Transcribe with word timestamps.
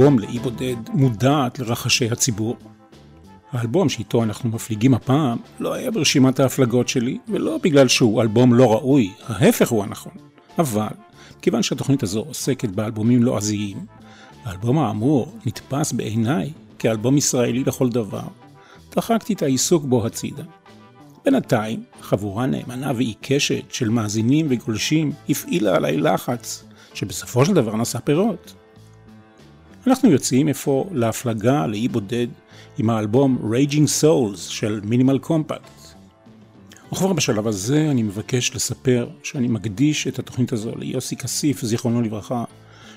אלבום 0.00 0.18
לאי 0.18 0.38
בודד 0.38 0.76
מודעת 0.92 1.58
לרחשי 1.58 2.10
הציבור? 2.10 2.56
האלבום 3.52 3.88
שאיתו 3.88 4.22
אנחנו 4.22 4.50
מפליגים 4.50 4.94
הפעם 4.94 5.38
לא 5.60 5.74
היה 5.74 5.90
ברשימת 5.90 6.40
ההפלגות 6.40 6.88
שלי, 6.88 7.18
ולא 7.28 7.58
בגלל 7.62 7.88
שהוא 7.88 8.22
אלבום 8.22 8.54
לא 8.54 8.72
ראוי, 8.72 9.12
ההפך 9.26 9.68
הוא 9.68 9.84
הנכון. 9.84 10.12
אבל, 10.58 10.88
כיוון 11.42 11.62
שהתוכנית 11.62 12.02
הזו 12.02 12.20
עוסקת 12.20 12.68
באלבומים 12.68 13.22
לועזיים, 13.22 13.86
האלבום 14.44 14.78
האמור 14.78 15.32
נתפס 15.46 15.92
בעיניי 15.92 16.52
כאלבום 16.78 17.16
ישראלי 17.16 17.64
לכל 17.64 17.88
דבר. 17.88 18.28
דחקתי 18.96 19.32
את 19.32 19.42
העיסוק 19.42 19.84
בו 19.84 20.06
הצידה. 20.06 20.44
בינתיים, 21.24 21.82
חבורה 22.00 22.46
נאמנה 22.46 22.92
ועיקשת 22.96 23.72
של 23.72 23.88
מאזינים 23.88 24.46
וגולשים 24.50 25.12
הפעילה 25.28 25.76
עליי 25.76 25.96
לחץ, 25.96 26.64
שבסופו 26.94 27.44
של 27.44 27.54
דבר 27.54 27.76
נשא 27.76 27.98
פירות. 27.98 28.59
אנחנו 29.90 30.10
יוצאים 30.10 30.48
אפוא 30.48 30.84
להפלגה 30.92 31.66
לאי 31.66 31.88
בודד 31.88 32.26
עם 32.78 32.90
האלבום 32.90 33.52
Raging 33.52 34.02
Souls 34.02 34.36
של 34.36 34.80
מינימל 34.84 35.18
קומפקט. 35.18 35.80
וכבר 36.92 37.12
בשלב 37.12 37.46
הזה 37.46 37.90
אני 37.90 38.02
מבקש 38.02 38.54
לספר 38.54 39.08
שאני 39.22 39.48
מקדיש 39.48 40.06
את 40.06 40.18
התוכנית 40.18 40.52
הזו 40.52 40.72
ליוסי 40.76 41.16
כסיף, 41.16 41.64
זיכרונו 41.64 42.02
לברכה, 42.02 42.44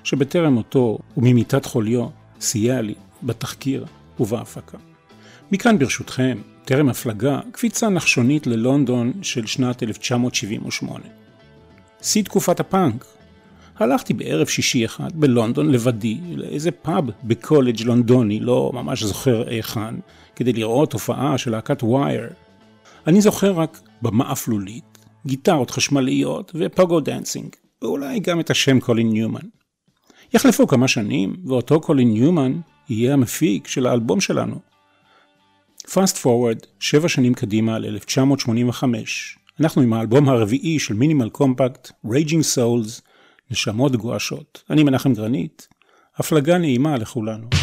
שבטרם 0.03 0.53
מותו 0.53 0.99
וממיטת 1.17 1.66
חוליו 1.66 2.08
סייע 2.39 2.81
לי 2.81 2.95
בתחקיר 3.23 3.86
ובהפקה. 4.19 4.77
מכאן 5.52 5.80
ברשותכם, 5.80 6.41
טרם 6.66 6.89
הפלגה, 6.89 7.39
קפיצה 7.52 7.89
נחשונית 7.89 8.47
ללונדון 8.47 9.14
של 9.21 9.45
שנת 9.45 9.83
1978. 9.83 11.03
שיא 12.02 12.23
תקופת 12.23 12.59
הפאנק, 12.59 13.05
הלכתי 13.79 14.13
בערב 14.13 14.47
שישי 14.47 14.85
אחד 14.85 15.09
בלונדון 15.13 15.71
לבדי 15.71 16.17
לאיזה 16.35 16.71
פאב 16.71 17.09
בקולג' 17.23 17.81
לונדוני, 17.81 18.39
לא 18.39 18.71
ממש 18.73 19.03
זוכר 19.03 19.47
היכן, 19.47 19.95
כדי 20.35 20.53
לראות 20.53 20.93
הופעה 20.93 21.38
של 21.38 21.52
להקת 21.52 21.83
Wire. 21.83 22.30
אני 23.07 23.21
זוכר 23.21 23.52
רק 23.52 23.81
במה 24.02 24.31
אפלולית, 24.31 24.97
גיטרות 25.25 25.71
חשמליות 25.71 26.52
ו 26.55 26.64
pogo 26.64 26.99
dancing, 26.99 27.55
ואולי 27.81 28.19
גם 28.19 28.39
את 28.39 28.49
השם 28.49 28.80
קולין 28.80 29.09
ניומן. 29.09 29.47
יחלפו 30.33 30.67
כמה 30.67 30.87
שנים, 30.87 31.35
ואותו 31.45 31.80
קולין 31.80 32.11
ניומן 32.11 32.53
יהיה 32.89 33.13
המפיק 33.13 33.67
של 33.67 33.87
האלבום 33.87 34.21
שלנו. 34.21 34.59
fast 35.93 36.17
forward, 36.17 36.58
שבע 36.80 37.09
שנים 37.09 37.33
קדימה 37.33 37.80
ל-1985, 37.80 38.83
אנחנו 39.59 39.81
עם 39.81 39.93
האלבום 39.93 40.30
הרביעי 40.30 40.80
של 40.80 40.93
מינימל 40.93 41.30
קומפקט, 41.30 41.92
Raging 42.05 42.43
Souls, 42.55 43.02
נשמות 43.53 43.95
גועשות. 43.95 44.64
אני 44.69 44.83
מנחם 44.83 45.14
גרנית, 45.14 45.67
הפלגה 46.17 46.58
נעימה 46.58 46.97
לכולנו. 46.97 47.62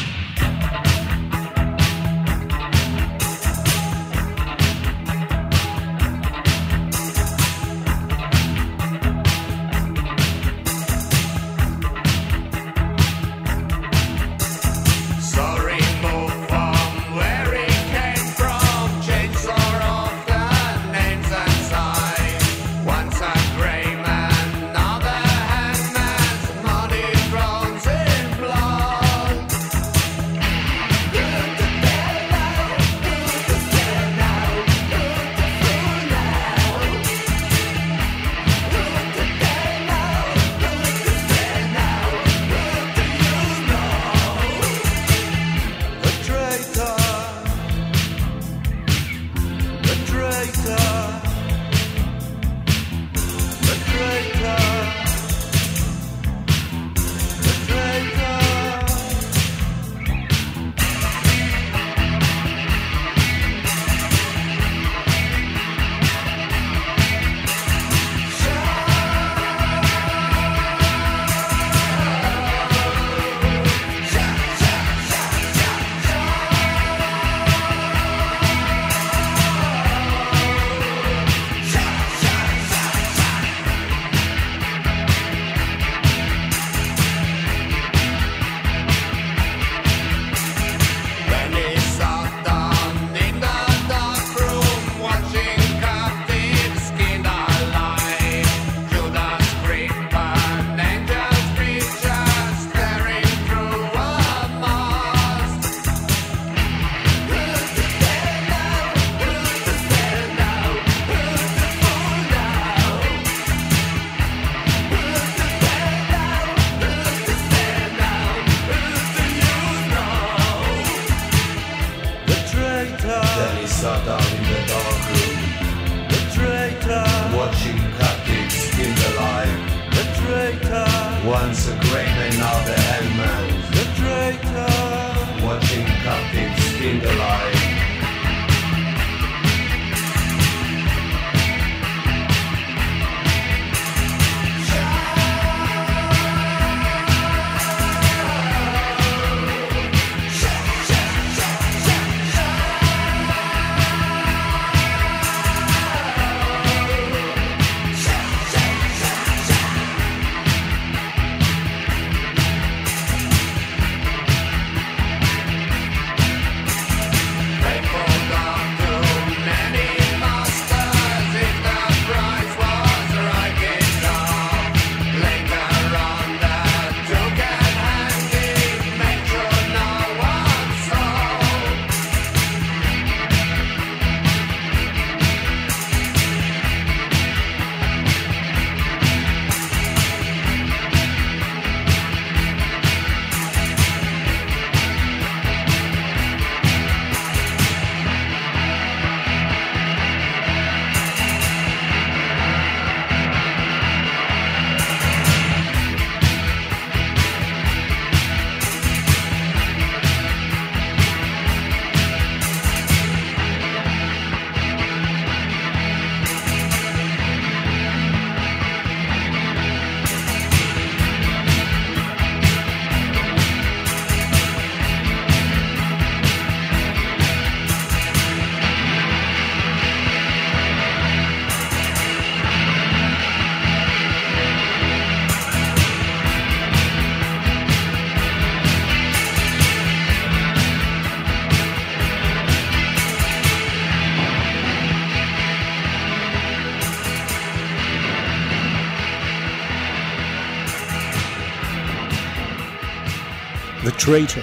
Traitor. 254.05 254.41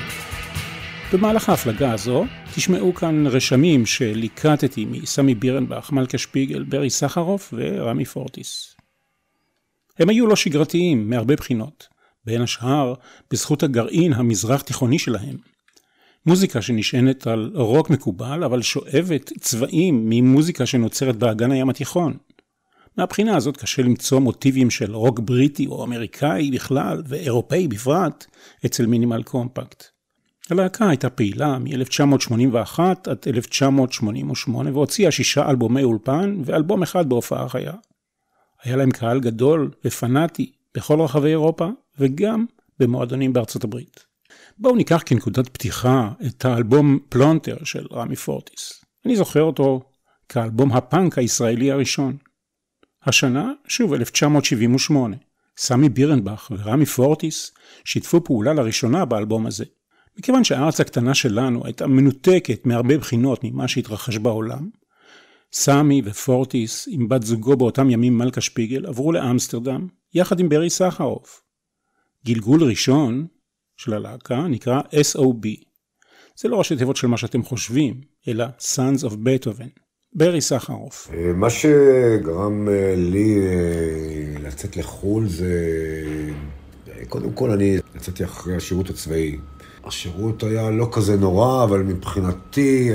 במהלך 1.13 1.50
ההפלגה 1.50 1.92
הזו 1.94 2.25
תשמעו 2.56 2.94
כאן 2.94 3.27
רשמים 3.27 3.86
שליקטתי 3.86 4.86
מסמי 4.86 5.36
בירנבך, 5.36 5.92
מלכה 5.92 6.18
שפיגל, 6.18 6.63
ברי 6.63 6.89
סחרוף 6.89 7.54
ורמי 7.57 8.06
פורטיס. 8.06 8.75
הם 10.00 10.09
היו 10.09 10.27
לא 10.27 10.36
שגרתיים 10.36 11.09
מהרבה 11.09 11.36
בחינות, 11.36 11.88
בין 12.25 12.42
השאר 12.42 12.94
בזכות 13.31 13.63
הגרעין 13.63 14.13
המזרח 14.13 14.62
תיכוני 14.62 15.00
שלהם. 15.00 15.38
מוזיקה 16.25 16.62
שנשענת 16.62 17.27
על 17.27 17.51
רוק 17.56 17.89
מקובל, 17.89 18.44
אבל 18.44 18.62
שואבת 18.62 19.31
צבעים 19.39 20.10
ממוזיקה 20.10 20.65
שנוצרת 20.65 21.15
באגן 21.15 21.51
הים 21.51 21.69
התיכון. 21.69 22.18
מהבחינה 22.98 23.36
הזאת 23.36 23.58
קשה 23.58 23.82
למצוא 23.82 24.20
מוטיבים 24.20 24.70
של 24.70 24.96
רוק 24.96 25.20
בריטי 25.20 25.68
או 25.68 25.84
אמריקאי 25.84 26.52
בכלל, 26.52 27.04
ואירופאי 27.08 27.68
בפרט, 27.68 28.26
אצל 28.66 28.86
מינימל 28.86 29.24
קומפקט. 29.24 29.84
הלהקה 30.50 30.90
הייתה 30.90 31.10
פעילה 31.10 31.58
מ-1981 31.60 32.80
עד 32.80 33.18
1988 33.28 34.72
והוציאה 34.74 35.12
שישה 35.12 35.50
אלבומי 35.50 35.84
אולפן 35.84 36.42
ואלבום 36.46 36.84
אחד 36.84 37.10
בהופעה 37.10 37.50
חיה. 37.50 37.74
היה 38.64 38.76
להם 38.76 38.92
קהל 38.92 39.20
גדול 39.20 39.72
ופנאטי 39.86 40.52
בכל 40.76 41.02
רחבי 41.02 41.30
אירופה 41.30 41.70
וגם 42.00 42.46
במועדונים 42.80 43.34
בארצות 43.34 43.64
הברית. 43.64 44.06
בואו 44.58 44.76
ניקח 44.76 45.02
כנקודת 45.06 45.50
פתיחה 45.50 46.12
את 46.28 46.46
האלבום 46.46 47.00
פלונטר 47.10 47.58
של 47.64 47.86
רמי 47.92 48.16
פורטיס. 48.16 48.86
אני 49.06 49.16
זוכר 49.16 49.42
אותו 49.42 49.82
כאלבום 50.30 50.72
הפאנק 50.72 51.18
הישראלי 51.18 51.72
הראשון. 51.72 52.18
השנה, 53.04 53.52
שוב 53.68 53.94
1978, 53.94 55.16
סמי 55.58 55.90
בירנבך 55.90 56.52
ורמי 56.58 56.86
פורטיס 56.86 57.52
שיתפו 57.86 58.24
פעולה 58.24 58.54
לראשונה 58.54 59.06
באלבום 59.06 59.46
הזה. 59.46 59.66
מכיוון 60.18 60.44
שהארץ 60.44 60.80
הקטנה 60.80 61.14
שלנו 61.14 61.66
הייתה 61.66 61.88
מנותקת 61.88 62.66
מהרבה 62.66 62.98
בחינות 62.98 63.44
ממה 63.44 63.68
שהתרחש 63.68 64.18
בעולם, 64.18 64.70
סמי 65.54 66.02
ופורטיס 66.06 66.88
עם 66.92 67.08
בת 67.08 67.24
זוגו 67.24 67.58
באותם 67.58 67.90
ימים 67.90 68.18
מלכה 68.18 68.42
שפיגל 68.42 68.86
עברו 68.86 69.12
לאמסטרדם 69.12 69.88
יחד 70.14 70.40
עם 70.40 70.50
ברי 70.50 70.70
סחרוף. 70.70 71.42
גלגול 72.26 72.64
ראשון 72.64 73.28
של 73.78 73.94
הלהקה 73.94 74.48
נקרא 74.48 74.82
SOB. 74.82 75.48
זה 76.36 76.48
לא 76.48 76.58
ראשי 76.58 76.76
תיבות 76.76 76.96
של 76.96 77.08
מה 77.08 77.18
שאתם 77.18 77.44
חושבים, 77.44 78.02
אלא 78.28 78.46
Sons 78.60 79.04
of 79.04 79.12
Beethoven. 79.12 79.87
ברי 80.13 80.42
סחרוף. 80.42 81.12
אה, 81.13 81.33
מה 81.33 81.50
שגרם 81.50 82.69
אה, 82.69 82.94
לי 82.98 83.39
אה, 83.39 84.39
לצאת 84.39 84.77
לחו"ל 84.77 85.27
זה... 85.27 85.54
קודם 87.09 87.31
כל 87.31 87.51
אני 87.51 87.77
יצאתי 87.95 88.24
אחרי 88.24 88.56
השירות 88.56 88.89
הצבאי. 88.89 89.38
השירות 89.86 90.44
היה 90.44 90.69
לא 90.69 90.89
כזה 90.92 91.18
נורא, 91.18 91.63
אבל 91.63 91.83
מבחינתי 91.83 92.89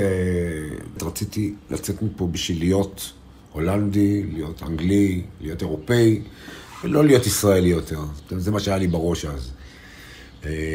רציתי 1.01 1.53
לצאת 1.69 2.01
מפה 2.01 2.27
בשביל 2.27 2.59
להיות 2.59 3.11
הולנדי, 3.51 4.23
להיות 4.33 4.63
אנגלי, 4.63 5.21
להיות 5.41 5.61
אירופאי, 5.61 6.21
ולא 6.83 7.05
להיות 7.05 7.25
ישראלי 7.25 7.69
יותר. 7.69 7.99
זה 8.29 8.51
מה 8.51 8.59
שהיה 8.59 8.77
לי 8.77 8.87
בראש 8.87 9.25
אז. 9.25 9.51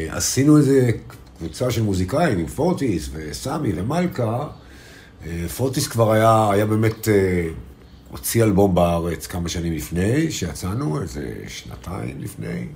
עשינו 0.09 0.57
איזה 0.57 0.91
קבוצה 1.39 1.71
של 1.71 1.83
מוזיקאים 1.83 2.39
עם 2.39 2.47
פורטיס 2.47 3.09
וסמי 3.13 3.73
ומלכה. 3.75 4.49
אה, 5.27 5.49
פורטיס 5.57 5.89
כבר 5.89 6.13
היה, 6.13 6.51
היה 6.53 6.67
באמת, 6.67 7.09
אה, 7.09 7.49
הוציא 8.11 8.45
אלבום 8.45 8.75
בארץ 8.75 9.27
כמה 9.27 9.49
שנים 9.49 9.73
לפני, 9.73 10.31
שיצאנו, 10.31 11.03
איזה 11.03 11.35
שנתיים 11.49 12.17
לפני, 12.21 12.67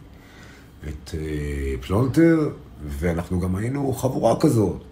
את 0.88 1.14
אה, 1.14 1.74
פלונטר, 1.80 2.50
ואנחנו 2.88 3.40
גם 3.40 3.56
היינו 3.56 3.92
חבורה 3.92 4.40
כזאת. 4.40 4.84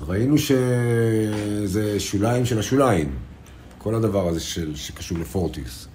וראינו 0.00 0.38
שזה 0.38 2.00
שוליים 2.00 2.46
של 2.46 2.58
השוליים, 2.58 3.12
כל 3.78 3.94
הדבר 3.94 4.28
הזה 4.28 4.40
של, 4.40 4.76
שקשור 4.76 5.18
לפורטיס. 5.18 5.88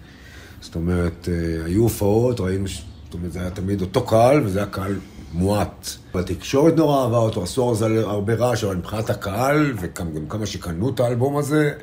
זאת 0.62 0.76
אומרת, 0.76 1.30
היו 1.66 1.82
הופעות, 1.82 2.40
ראינו, 2.40 2.68
זאת 2.68 3.14
אומרת, 3.14 3.32
זה 3.32 3.40
היה 3.40 3.50
תמיד 3.50 3.82
אותו 3.82 4.06
קהל, 4.06 4.46
וזה 4.46 4.60
היה 4.60 4.68
קהל 4.68 4.96
מועט. 5.38 5.88
בתקשורת 6.16 6.76
נורא 6.76 7.04
אהבה 7.04 7.18
אותו, 7.18 7.44
עשו 7.44 7.70
על 7.70 7.76
זה 7.76 7.86
הרבה 8.00 8.34
רעש, 8.34 8.64
אבל 8.64 8.76
מבחינת 8.76 9.10
הקהל, 9.10 9.74
וגם 9.80 10.08
כמה 10.30 10.46
שקנו 10.46 10.90
את 10.90 11.00
האלבום 11.00 11.38
הזה, 11.38 11.74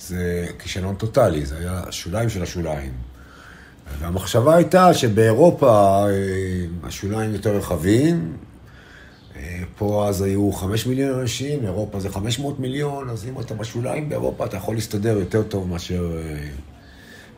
זה 0.00 0.46
כישלון 0.58 0.94
טוטאלי, 0.94 1.46
זה 1.46 1.58
היה 1.58 1.82
השוליים 1.88 2.28
של 2.28 2.42
השוליים. 2.42 2.92
והמחשבה 3.98 4.56
הייתה 4.56 4.94
שבאירופה 4.94 6.04
אה, 6.08 6.64
השוליים 6.82 7.32
יותר 7.32 7.56
רחבים, 7.56 8.36
אה, 9.36 9.62
פה 9.78 10.08
אז 10.08 10.22
היו 10.22 10.52
חמש 10.52 10.86
מיליון 10.86 11.20
אנשים, 11.20 11.64
אירופה 11.64 12.00
זה 12.00 12.08
חמש 12.08 12.38
מאות 12.38 12.60
מיליון, 12.60 13.10
אז 13.10 13.28
אם 13.28 13.40
אתה 13.40 13.54
בשוליים 13.54 14.08
באירופה 14.08 14.46
אתה 14.46 14.56
יכול 14.56 14.74
להסתדר 14.74 15.18
יותר 15.18 15.42
טוב 15.42 15.68
מאשר 15.68 16.18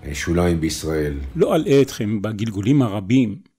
אה, 0.05 0.15
שוליים 0.15 0.61
בישראל. 0.61 1.15
לא 1.37 1.57
אלאה 1.57 1.83
אתכם 1.83 2.23
בגלגולים 2.23 2.83
הרבים 2.83 3.54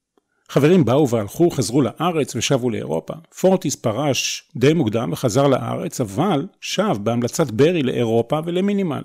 חברים 0.49 0.85
באו 0.85 1.09
והלכו, 1.09 1.49
חזרו 1.49 1.81
לארץ 1.81 2.35
ושבו 2.35 2.69
לאירופה. 2.69 3.13
פורטיס 3.39 3.75
פרש 3.75 4.51
די 4.55 4.73
מוקדם 4.73 5.09
וחזר 5.11 5.47
לארץ, 5.47 6.01
אבל 6.01 6.47
שב 6.61 6.97
בהמלצת 7.03 7.51
ברי 7.51 7.83
לאירופה 7.83 8.39
ולמינימל. 8.45 9.01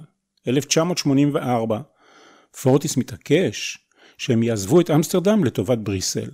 1984. 0.48 1.80
פורטיס 2.62 2.96
מתעקש 2.96 3.78
שהם 4.18 4.42
יעזבו 4.42 4.80
את 4.80 4.90
אמסטרדם 4.90 5.44
לטובת 5.44 5.78
בריסל. 5.78 6.30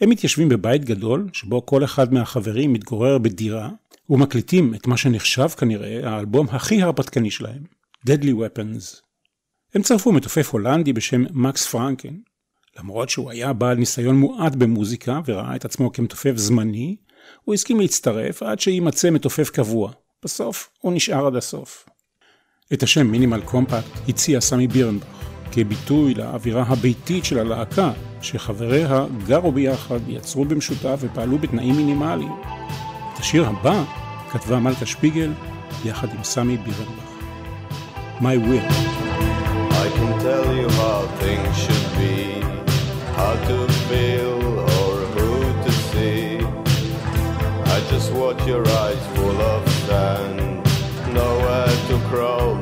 הם 0.00 0.10
מתיישבים 0.10 0.48
בבית 0.48 0.84
גדול, 0.84 1.28
שבו 1.32 1.66
כל 1.66 1.84
אחד 1.84 2.14
מהחברים 2.14 2.72
מתגורר 2.72 3.18
בדירה, 3.18 3.70
ומקליטים 4.10 4.74
את 4.74 4.86
מה 4.86 4.96
שנחשב 4.96 5.48
כנראה 5.48 6.10
האלבום 6.10 6.46
הכי 6.50 6.82
הרפתקני 6.82 7.30
שלהם, 7.30 7.62
Deadly 8.06 8.30
Weapons. 8.30 9.00
הם 9.74 9.82
צרפו 9.82 10.12
מתופף 10.12 10.50
הולנדי 10.50 10.92
בשם 10.92 11.24
מקס 11.30 11.66
פרנקן, 11.66 12.14
למרות 12.78 13.10
שהוא 13.10 13.30
היה 13.30 13.52
בעל 13.52 13.76
ניסיון 13.76 14.16
מועט 14.16 14.54
במוזיקה 14.54 15.20
וראה 15.26 15.56
את 15.56 15.64
עצמו 15.64 15.92
כמתופף 15.92 16.32
זמני, 16.36 16.96
הוא 17.44 17.54
הסכים 17.54 17.80
להצטרף 17.80 18.42
עד 18.42 18.60
שיימצא 18.60 19.10
מתופף 19.10 19.50
קבוע. 19.50 19.92
בסוף 20.24 20.70
הוא 20.80 20.92
נשאר 20.92 21.26
עד 21.26 21.36
הסוף. 21.36 21.88
את 22.72 22.82
השם 22.82 23.06
מינימל 23.06 23.40
קומפקט 23.40 24.08
הציע 24.08 24.40
סמי 24.40 24.68
בירנבך 24.68 25.06
כביטוי 25.52 26.14
לאווירה 26.14 26.62
הביתית 26.62 27.24
של 27.24 27.38
הלהקה, 27.38 27.92
שחבריה 28.22 29.06
גרו 29.26 29.52
ביחד, 29.52 30.00
יצרו 30.08 30.44
במשותף 30.44 30.96
ופעלו 31.00 31.38
בתנאים 31.38 31.76
מינימליים. 31.76 32.32
את 33.14 33.18
השיר 33.18 33.46
הבא 33.46 33.84
כתבה 34.30 34.58
מלכה 34.58 34.86
שפיגל 34.86 35.32
יחד 35.84 36.08
עם 36.14 36.24
סמי 36.24 36.56
בירנבך. 36.56 37.16
My 38.20 38.36
Will. 38.46 38.66
I 39.84 39.88
can 39.96 40.18
tell 40.26 40.56
you 40.56 40.68
how 40.80 40.98
things 41.20 41.56
should 41.62 41.85
how 43.16 43.32
to 43.48 43.66
feel 43.88 44.60
or 44.60 44.94
who 45.14 45.30
to 45.64 45.72
see. 45.90 46.38
I 47.74 47.80
just 47.88 48.12
watch 48.12 48.46
your 48.46 48.66
eyes 48.68 49.04
full 49.16 49.40
of 49.40 49.66
sand, 49.86 50.62
nowhere 51.14 51.74
to 51.88 51.98
crawl, 52.08 52.54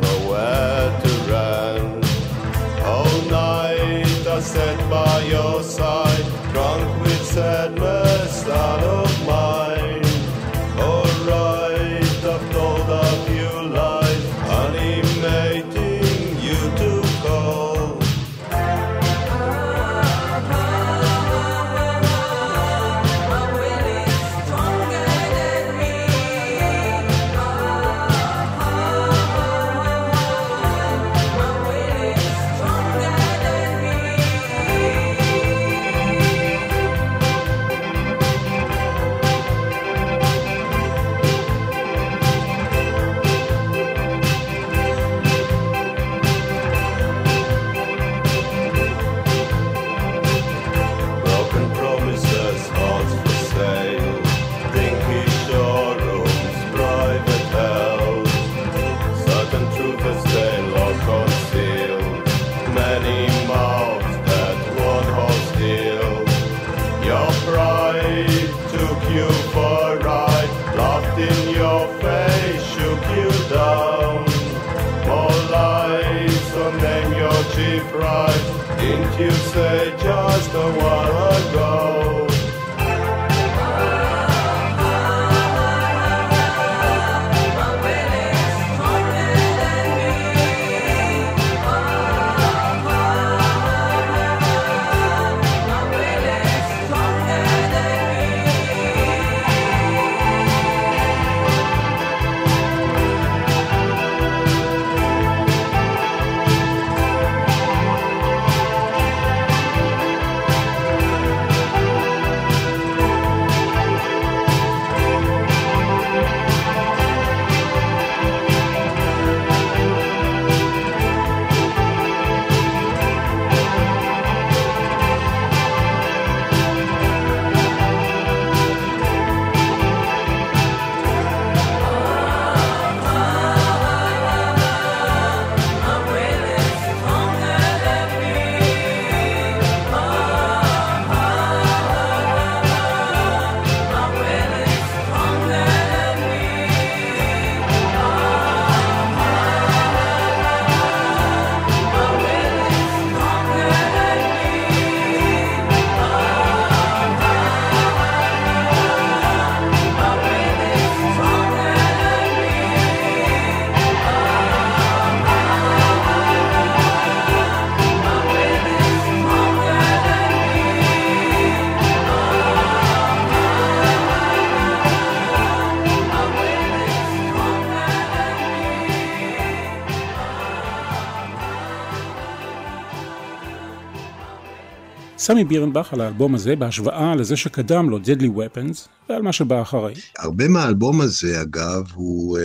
סמי 185.25 185.45
בירנבך 185.45 185.93
על 185.93 186.01
האלבום 186.01 186.35
הזה 186.35 186.57
בהשוואה 186.57 187.15
לזה 187.15 187.37
שקדם 187.37 187.91
לו, 187.91 187.99
Deadly 187.99 188.37
Weapons, 188.37 188.89
ועל 189.09 189.23
מה 189.23 189.33
שבא 189.33 189.63
אחרי. 189.63 189.95
הרבה 190.19 190.49
מהאלבום 190.49 191.01
הזה, 191.01 191.43
אגב, 191.43 191.83
הוא 191.95 192.39
אה, 192.39 192.43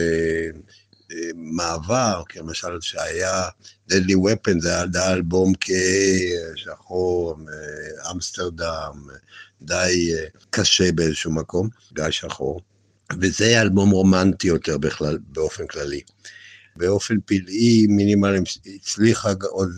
אה, 1.12 1.30
מעבר, 1.36 2.22
כי 2.30 2.40
למשל 2.40 2.68
שהיה 2.82 3.44
Deadly 3.92 4.16
Weapons, 4.16 4.60
זה 4.60 5.00
היה 5.00 5.14
אלבום 5.14 5.54
כשחור, 6.56 7.36
אה, 7.54 8.12
אמסטרדם, 8.12 9.08
די 9.62 10.14
אה, 10.14 10.26
קשה 10.50 10.92
באיזשהו 10.92 11.32
מקום, 11.32 11.70
גיא 11.94 12.10
שחור. 12.10 12.62
וזה 13.22 13.62
אלבום 13.62 13.90
רומנטי 13.90 14.48
יותר 14.48 14.78
בכלל, 14.78 15.18
באופן 15.28 15.68
כללי. 15.68 16.02
באופן 16.76 17.16
פלאי, 17.26 17.88
מינימל 17.88 18.36
הצליחה 18.76 19.30
עוד 19.50 19.72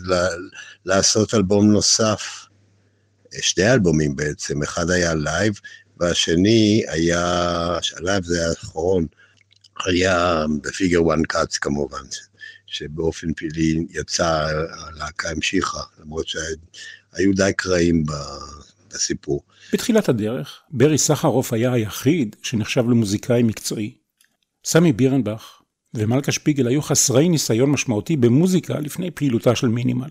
לעשות 0.84 1.34
אלבום 1.34 1.72
נוסף 1.72 2.41
שני 3.40 3.72
אלבומים 3.72 4.16
בעצם, 4.16 4.62
אחד 4.62 4.90
היה 4.90 5.14
live, 5.14 5.54
והשני 5.96 6.82
היה, 6.88 7.78
ה 7.96 8.02
live 8.02 8.24
זה 8.24 8.48
האחרון, 8.48 9.06
היה 9.86 10.44
ב 10.62 10.68
Figure 10.68 11.02
One 11.04 11.22
Cuts 11.22 11.58
כמובן, 11.58 12.04
שבאופן 12.66 13.34
פעילי 13.34 13.86
יצא, 13.90 14.46
הלהקה 14.70 15.30
המשיכה, 15.30 15.80
למרות 16.00 16.28
שהיו 16.28 17.32
די 17.34 17.50
קרעים 17.56 18.04
בסיפור. 18.90 19.42
בתחילת 19.72 20.08
הדרך, 20.08 20.60
ברי 20.70 20.98
סחרוף 20.98 21.52
היה 21.52 21.72
היחיד 21.72 22.36
שנחשב 22.42 22.88
למוזיקאי 22.88 23.42
מקצועי. 23.42 23.94
סמי 24.64 24.92
בירנבך 24.92 25.62
ומלכה 25.94 26.32
שפיגל 26.32 26.66
היו 26.66 26.82
חסרי 26.82 27.28
ניסיון 27.28 27.70
משמעותי 27.70 28.16
במוזיקה 28.16 28.80
לפני 28.80 29.10
פעילותה 29.10 29.56
של 29.56 29.68
מינימל. 29.68 30.10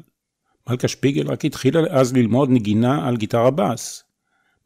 מלכה 0.70 0.88
שפיגל 0.88 1.32
רק 1.32 1.46
התחילה 1.46 1.80
אז 1.89 2.13
ללמוד 2.13 2.50
נגינה 2.50 3.08
על 3.08 3.18
גיטרה 3.18 3.51
בס. 3.51 4.03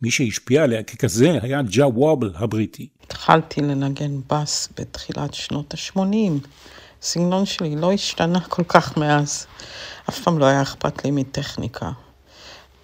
מי 0.02 0.12
שהשפיע 0.12 0.64
עליה 0.64 0.84
ככזה 0.84 1.40
היה 1.42 1.62
ג'ה 1.62 1.88
וואבל 1.88 2.32
הבריטי. 2.36 2.90
התחלתי 3.04 3.62
לנגן 3.62 4.12
בס 4.30 4.70
בתחילת 4.80 5.34
שנות 5.34 5.74
ה-80. 5.74 6.48
הסגנון 7.02 7.46
שלי 7.46 7.76
לא 7.76 7.92
השתנה 7.92 8.40
כל 8.40 8.64
כך 8.64 8.98
מאז. 8.98 9.48
אף 10.10 10.20
פעם 10.20 10.40
לא 10.40 10.46
היה 10.46 10.62
אכפת 10.62 11.06
לי 11.06 11.12
מטכניקה. 11.12 11.92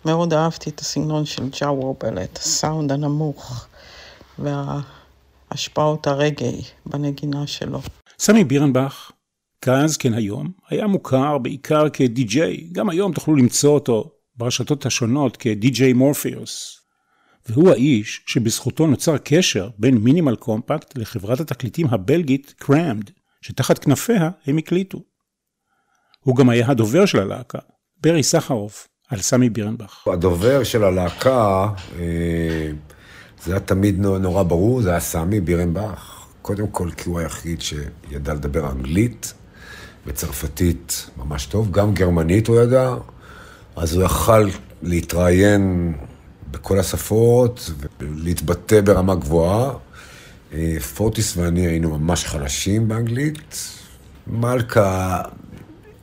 מאוד 0.06 0.34
אהבתי 0.34 0.70
את 0.70 0.80
הסגנון 0.80 1.26
של 1.26 1.50
ג'ה 1.62 1.72
וואבל, 1.72 2.24
את 2.24 2.38
הסאונד 2.38 2.92
הנמוך 2.92 3.68
והשפעות 4.40 6.08
הרגאיי 6.08 6.62
בנגינה 6.86 7.48
שלו. 7.48 7.82
סמי 8.20 8.44
בירנבך 8.44 9.12
כאז 9.62 9.98
כן 9.98 10.14
היום, 10.14 10.52
היה 10.70 10.88
מוכר 10.88 11.38
בעיקר 11.38 11.90
כדי-ג'יי, 11.90 12.70
גם 12.72 12.90
היום 12.90 13.14
תוכלו 13.14 13.36
למצוא 13.36 13.74
אותו 13.74 14.12
ברשתות 14.36 14.86
השונות 14.86 15.38
כדי-ג'יי 15.38 15.94
מורפיוס. 15.94 16.78
והוא 17.50 17.72
האיש 17.72 18.24
שבזכותו 18.28 18.88
נוצר 18.88 19.18
קשר 19.18 19.70
בין 19.78 19.98
מינימל 19.98 20.36
קומפקט 20.36 20.98
לחברת 20.98 21.40
התקליטים 21.40 21.88
הבלגית 21.88 22.54
Crammed, 22.58 23.10
שתחת 23.42 23.80
כנפיה 23.80 24.30
הם 24.48 24.58
הקליטו. 24.58 25.04
הוא 26.20 26.36
גם 26.36 26.50
היה 26.50 26.68
הדובר 26.68 27.06
של 27.06 27.20
הלהקה, 27.20 27.60
ברי 28.02 28.24
סחרוף, 28.24 28.88
על 29.10 29.22
סמי 29.22 29.50
בירנבך. 29.50 30.08
הדובר 30.08 30.64
של 30.64 30.84
הלהקה, 30.84 31.68
אה, 32.00 32.72
זה 33.44 33.52
היה 33.52 33.60
תמיד 33.60 34.00
נורא 34.00 34.44
ברור, 34.44 34.82
זה 34.82 34.90
היה 34.90 35.00
סמי 35.00 35.42
בירנבך. 35.42 36.26
קודם 36.42 36.68
כל 36.68 36.90
כי 36.98 37.10
הוא 37.10 37.20
היחיד 37.20 37.62
שידע 37.62 38.34
לדבר 38.34 38.72
אנגלית, 38.72 39.34
וצרפתית 40.06 41.10
ממש 41.18 41.46
טוב, 41.46 41.72
גם 41.72 41.94
גרמנית 41.94 42.48
הוא 42.48 42.62
ידע, 42.62 42.94
אז 43.76 43.94
הוא 43.94 44.04
יכל 44.04 44.50
להתראיין 44.82 45.94
בכל 46.52 46.80
השפות 46.80 47.72
ולהתבטא 48.00 48.82
ברמה 48.82 49.16
גבוהה. 49.16 49.74
אה, 50.54 50.78
פורטיס 50.96 51.38
ואני 51.38 51.68
היינו 51.68 51.98
ממש 52.00 52.26
חלשים 52.26 52.88
באנגלית. 52.88 53.78
מלכה 54.28 55.22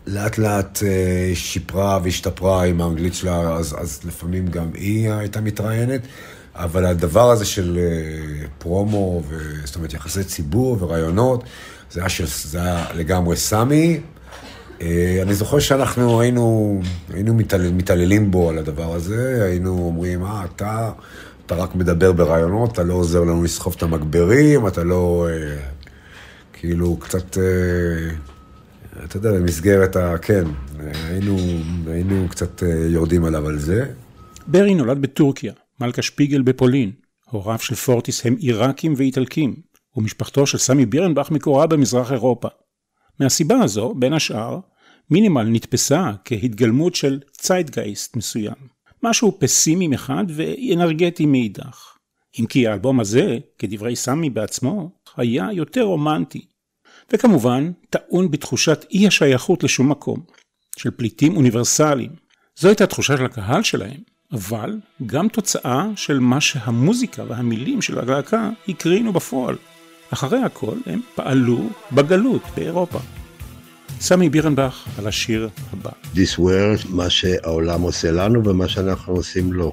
לאט 0.06 0.38
לאט 0.38 0.82
אה, 0.82 1.30
שיפרה 1.34 1.98
והשתפרה 2.02 2.64
עם 2.64 2.80
האנגלית 2.80 3.14
שלה, 3.14 3.54
אז, 3.54 3.76
אז 3.78 4.00
לפעמים 4.04 4.48
גם 4.48 4.70
היא 4.74 5.10
הייתה 5.10 5.40
מתראיינת. 5.40 6.00
אבל 6.54 6.84
הדבר 6.84 7.30
הזה 7.30 7.44
של 7.44 7.78
אה, 7.78 8.46
פרומו, 8.58 9.22
ו... 9.28 9.38
זאת 9.64 9.76
אומרת, 9.76 9.94
יחסי 9.94 10.24
ציבור 10.24 10.76
ורעיונות, 10.80 11.44
זה 11.90 12.00
היה, 12.00 12.08
של, 12.08 12.26
זה 12.26 12.62
היה 12.62 12.86
לגמרי 12.94 13.36
סמי. 13.36 14.00
אה, 14.80 15.18
אני 15.22 15.34
זוכר 15.34 15.58
שאנחנו 15.58 16.20
היינו, 16.20 16.80
היינו 17.14 17.34
מתעל, 17.34 17.72
מתעללים 17.72 18.30
בו 18.30 18.50
על 18.50 18.58
הדבר 18.58 18.94
הזה, 18.94 19.44
היינו 19.44 19.70
אומרים, 19.70 20.24
אה, 20.24 20.44
אתה, 20.44 20.90
אתה 21.46 21.54
רק 21.54 21.74
מדבר 21.74 22.12
ברעיונות, 22.12 22.72
אתה 22.72 22.82
לא 22.82 22.94
עוזר 22.94 23.20
לנו 23.20 23.42
לסחוב 23.42 23.74
את 23.76 23.82
המגברים, 23.82 24.66
אתה 24.66 24.84
לא... 24.84 25.28
אה, 25.30 25.56
כאילו, 26.52 26.96
קצת... 26.96 27.38
אה, 27.38 28.14
אתה 29.04 29.16
יודע, 29.16 29.32
במסגרת 29.32 29.96
ה... 29.96 30.18
כן, 30.18 30.44
היינו, 31.08 31.36
היינו 31.86 32.26
קצת 32.30 32.62
יורדים 32.88 33.24
עליו 33.24 33.48
על 33.48 33.58
זה. 33.58 33.84
ברי 34.46 34.74
נולד 34.74 35.02
בטורקיה, 35.02 35.52
מלכה 35.80 36.02
שפיגל 36.02 36.42
בפולין. 36.42 36.90
הוריו 37.30 37.58
של 37.58 37.74
פורטיס 37.74 38.26
הם 38.26 38.36
עיראקים 38.38 38.94
ואיטלקים. 38.96 39.54
ומשפחתו 39.98 40.46
של 40.46 40.58
סמי 40.58 40.86
בירנבך 40.86 41.30
מקורה 41.30 41.66
במזרח 41.66 42.12
אירופה. 42.12 42.48
מהסיבה 43.20 43.60
הזו, 43.60 43.94
בין 43.94 44.12
השאר, 44.12 44.58
מינימל 45.10 45.42
נתפסה 45.42 46.12
כהתגלמות 46.24 46.94
של 46.94 47.20
ציידגייסט 47.32 48.16
מסוים, 48.16 48.54
משהו 49.02 49.36
פסימי 49.40 49.88
מחד 49.88 50.24
ואנרגטי 50.28 51.26
מאידך. 51.26 51.96
אם 52.40 52.46
כי 52.46 52.66
האלבום 52.66 53.00
הזה, 53.00 53.38
כדברי 53.58 53.96
סמי 53.96 54.30
בעצמו, 54.30 54.90
היה 55.16 55.48
יותר 55.52 55.82
רומנטי. 55.82 56.46
וכמובן, 57.12 57.72
טעון 57.90 58.30
בתחושת 58.30 58.86
אי 58.90 59.06
השייכות 59.06 59.64
לשום 59.64 59.90
מקום. 59.90 60.20
של 60.78 60.90
פליטים 60.90 61.36
אוניברסליים. 61.36 62.10
זו 62.58 62.68
הייתה 62.68 62.86
תחושה 62.86 63.16
של 63.16 63.24
הקהל 63.24 63.62
שלהם, 63.62 64.00
אבל 64.32 64.80
גם 65.06 65.28
תוצאה 65.28 65.86
של 65.96 66.18
מה 66.18 66.40
שהמוזיקה 66.40 67.24
והמילים 67.28 67.82
של 67.82 67.98
הלהקה 67.98 68.50
הקרינו 68.68 69.12
בפועל. 69.12 69.56
אחרי 70.10 70.42
הכל 70.42 70.74
הם 70.86 71.00
פעלו 71.14 71.68
בגלות 71.92 72.42
באירופה. 72.56 72.98
סמי 74.00 74.28
בירנבך 74.28 74.84
על 74.98 75.06
השיר 75.06 75.48
הבא. 75.72 75.90
This 76.14 76.38
world, 76.38 76.88
מה 76.88 77.10
שהעולם 77.10 77.80
עושה 77.80 78.10
לנו 78.10 78.44
ומה 78.44 78.68
שאנחנו 78.68 79.14
עושים 79.14 79.52
לו. 79.52 79.72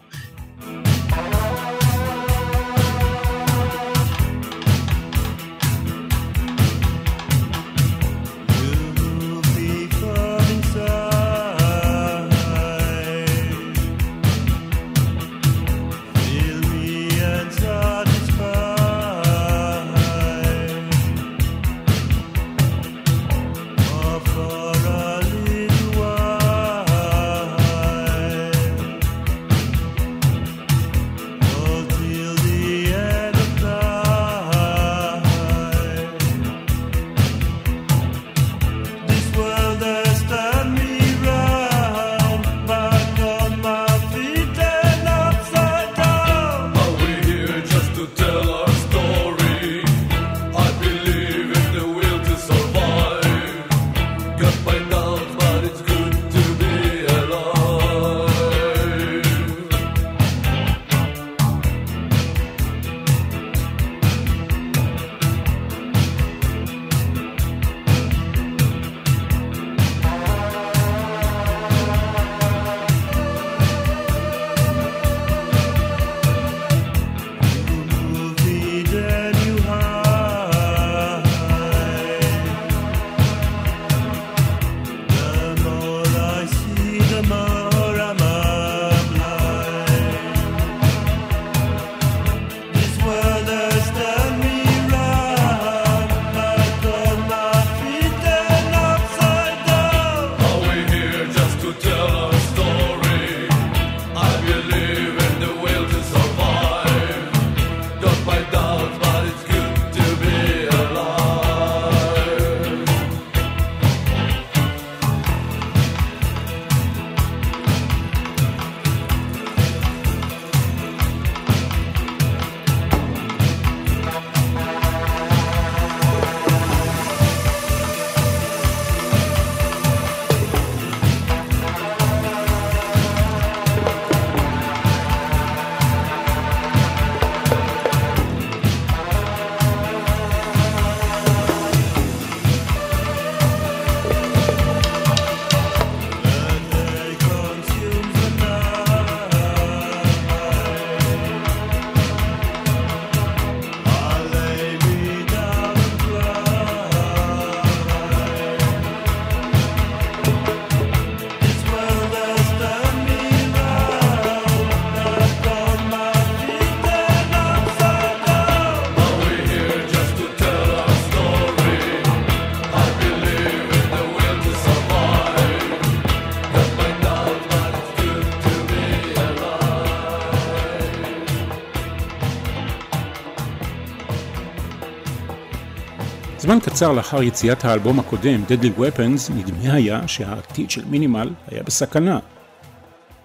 קצר 186.76 186.92
לאחר 186.92 187.24
יציאת 187.24 187.66
האלבום 187.66 188.00
הקודם, 188.00 188.44
Deadly 188.44 188.80
Weapons, 188.80 189.34
נדמה 189.34 189.74
היה 189.74 190.08
שהעתיד 190.08 190.72
של 190.72 190.86
מינימל 190.86 191.30
היה 191.48 191.64
בסכנה. 191.64 192.20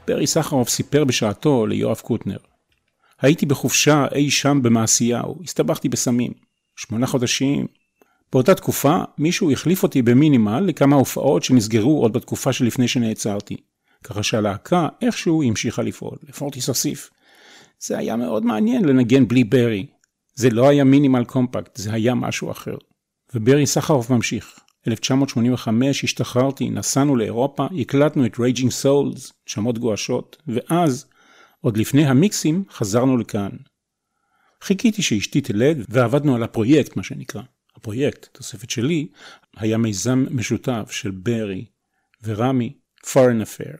ברי 0.08 0.26
סחרוף 0.26 0.68
סיפר 0.68 1.04
בשעתו 1.04 1.66
ליואב 1.66 1.96
קוטנר: 1.96 2.36
הייתי 3.20 3.46
בחופשה 3.46 4.06
אי 4.14 4.30
שם 4.30 4.62
במעשיהו, 4.62 5.38
הסתבכתי 5.44 5.88
בסמים. 5.88 6.32
שמונה 6.76 7.06
חודשים. 7.06 7.66
באותה 8.32 8.54
תקופה 8.54 8.98
מישהו 9.18 9.50
החליף 9.50 9.82
אותי 9.82 10.02
במינימל 10.02 10.60
לכמה 10.60 10.96
הופעות 10.96 11.44
שנסגרו 11.44 12.02
עוד 12.02 12.12
בתקופה 12.12 12.52
שלפני 12.52 12.88
שנעצרתי. 12.88 13.56
ככה 14.04 14.22
שהלהקה 14.22 14.88
איכשהו 15.02 15.42
המשיכה 15.42 15.82
לפעול. 15.82 16.16
לפורטיס 16.28 16.68
הוסיף. 16.68 17.10
זה 17.80 17.98
היה 17.98 18.16
מאוד 18.16 18.44
מעניין 18.44 18.84
לנגן 18.84 19.28
בלי 19.28 19.44
ברי. 19.44 19.86
זה 20.34 20.50
לא 20.50 20.68
היה 20.68 20.84
מינימל 20.84 21.24
קומפקט, 21.24 21.76
זה 21.76 21.92
היה 21.92 22.14
משהו 22.14 22.50
אחר. 22.50 22.76
וברי 23.34 23.66
סחרוף 23.66 24.10
ממשיך. 24.10 24.60
1985 24.88 26.04
השתחררתי, 26.04 26.70
נסענו 26.70 27.16
לאירופה, 27.16 27.66
הקלטנו 27.80 28.26
את 28.26 28.38
Raging 28.38 28.70
Souls, 28.70 29.32
נשמות 29.46 29.78
גועשות, 29.78 30.36
ואז, 30.46 31.06
עוד 31.60 31.76
לפני 31.76 32.06
המיקסים, 32.06 32.64
חזרנו 32.70 33.16
לכאן. 33.16 33.50
חיכיתי 34.62 35.02
שאשתי 35.02 35.40
תלד, 35.40 35.84
ועבדנו 35.88 36.34
על 36.34 36.42
הפרויקט, 36.42 36.96
מה 36.96 37.02
שנקרא. 37.02 37.42
הפרויקט, 37.76 38.28
תוספת 38.32 38.70
שלי, 38.70 39.08
היה 39.56 39.78
מיזם 39.78 40.24
משותף 40.30 40.88
של 40.90 41.10
ברי 41.10 41.64
ורמי, 42.22 42.72
Foreign 43.04 43.42
Affair. 43.44 43.76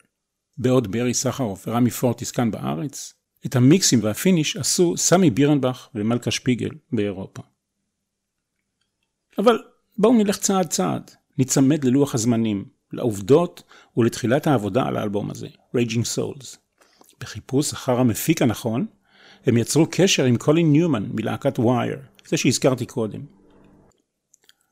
בעוד 0.59 0.93
ברי 0.93 1.15
סחרוף 1.15 1.69
ורמי 1.69 1.91
פורטיס 1.91 2.31
כאן 2.31 2.51
בארץ, 2.51 3.15
את 3.47 3.57
המיקסים 3.57 3.99
והפיניש 4.03 4.57
עשו 4.57 4.97
סמי 4.97 5.31
בירנבך 5.31 5.89
ומלכה 5.95 6.31
שפיגל 6.31 6.71
באירופה. 6.93 7.43
אבל 9.39 9.59
בואו 9.99 10.13
נלך 10.13 10.39
צעד 10.39 10.67
צעד, 10.67 11.11
ניצמד 11.39 11.85
ללוח 11.85 12.15
הזמנים, 12.15 12.65
לעובדות 12.93 13.63
ולתחילת 13.97 14.47
העבודה 14.47 14.83
על 14.83 14.97
האלבום 14.97 15.31
הזה, 15.31 15.49
Raging 15.77 16.17
Souls. 16.17 16.57
בחיפוש 17.21 17.73
אחר 17.73 18.01
המפיק 18.01 18.43
הנכון, 18.43 18.87
הם 19.47 19.57
יצרו 19.57 19.87
קשר 19.91 20.25
עם 20.25 20.37
קולין 20.37 20.73
ניומן 20.73 21.07
מלהקת 21.13 21.59
ווייר, 21.59 21.99
זה 22.29 22.37
שהזכרתי 22.37 22.87
קודם. 22.87 23.21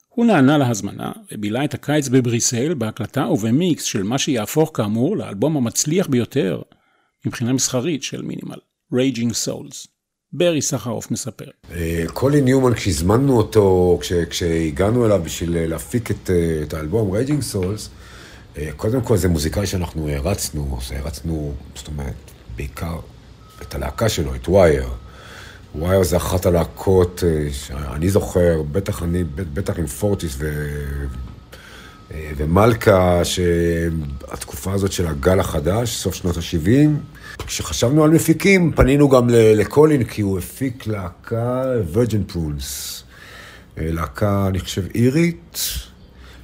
הוא 0.09 0.27
נענה 0.27 0.59
להזמנה 0.59 1.13
ובילה 1.33 1.65
את 1.65 1.75
הקיץ 1.75 2.09
בבריסל 2.09 2.75
בהקלטה 2.75 3.27
ובמיקס 3.27 3.85
של 3.85 4.03
מה 4.03 4.19
שיהפוך 4.19 4.71
כאמור 4.75 5.17
לאלבום 5.17 5.57
המצליח 5.57 6.07
ביותר 6.07 6.63
מבחינה 7.27 7.53
מסחרית 7.53 8.03
של 8.03 8.23
מינימל, 8.23 8.59
Raging 8.95 9.47
Souls. 9.47 9.89
ברי 10.33 10.63
סחרוף 10.63 11.11
מספר. 11.11 11.45
אה, 11.73 12.05
קולין 12.13 12.41
ניומן, 12.41 12.75
כשהזמנו 12.75 13.37
אותו, 13.37 13.99
כש, 14.01 14.13
כשהגענו 14.13 15.07
אליו 15.07 15.21
בשביל 15.25 15.67
להפיק 15.67 16.11
את, 16.11 16.31
אה, 16.31 16.63
את 16.63 16.75
האלבום 16.75 17.11
Raging 17.11 17.43
Souls, 17.43 17.91
אה, 18.59 18.69
קודם 18.77 19.01
כל, 19.01 19.17
זה 19.17 19.29
מוזיקאי 19.29 19.67
שאנחנו 19.67 20.09
הערצנו, 20.09 20.79
אז 20.81 20.93
הערצנו, 20.93 21.53
זאת 21.75 21.89
אומרת, 21.89 22.15
בעיקר 22.57 22.99
את 23.63 23.75
הלהקה 23.75 24.09
שלו, 24.09 24.35
את 24.35 24.49
ווייר. 24.49 24.89
ווייר 25.75 26.03
זה 26.03 26.17
אחת 26.17 26.47
הלהקות 26.47 27.25
אה, 27.27 27.53
שאני 27.53 28.11
זוכר, 28.11 28.63
בטח 28.73 29.03
אני, 29.03 29.25
בטח 29.25 29.79
עם 29.79 29.87
פורטיס 29.87 30.35
ו... 30.39 30.69
אה, 32.15 32.31
ומלכה, 32.37 33.21
שהתקופה 33.25 34.73
הזאת 34.73 34.93
של 34.93 35.07
הגל 35.07 35.41
החדש, 35.41 35.97
סוף 35.97 36.15
שנות 36.15 36.37
ה-70, 36.37 37.18
כשחשבנו 37.47 38.05
על 38.05 38.11
מפיקים, 38.11 38.73
פנינו 38.73 39.09
גם 39.09 39.29
לקולין, 39.31 40.05
כי 40.05 40.23
הוא 40.23 40.39
הפיק 40.39 40.87
להקה 40.87 41.63
וירג'ן 41.93 42.23
פרונס. 42.23 43.03
להקה, 43.77 44.47
אני 44.49 44.59
חושב, 44.59 44.83
אירית, 44.95 45.59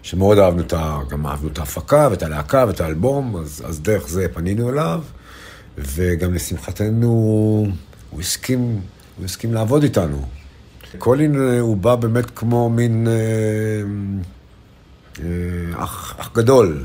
שמאוד 0.02 0.38
אהבנו 0.38 0.60
את 0.60 0.72
ה... 0.72 1.00
גם 1.08 1.26
אהבנו 1.26 1.48
את 1.48 1.58
ההפקה 1.58 2.08
ואת 2.10 2.22
הלהקה 2.22 2.64
ואת 2.68 2.80
האלבום, 2.80 3.36
אז, 3.36 3.62
אז 3.66 3.80
דרך 3.80 4.08
זה 4.08 4.26
פנינו 4.34 4.70
אליו, 4.70 5.02
וגם 5.78 6.34
לשמחתנו 6.34 7.08
הוא 8.10 8.20
הסכים, 8.20 8.80
הוא 9.16 9.24
הסכים 9.24 9.54
לעבוד 9.54 9.82
איתנו. 9.82 10.26
קולין 10.98 11.40
אה, 11.40 11.60
הוא 11.60 11.76
בא 11.76 11.94
באמת 11.94 12.30
כמו 12.30 12.70
מין 12.70 13.08
אה, 13.08 13.12
אה, 15.24 15.84
אח, 15.84 16.14
אח 16.18 16.30
גדול. 16.34 16.84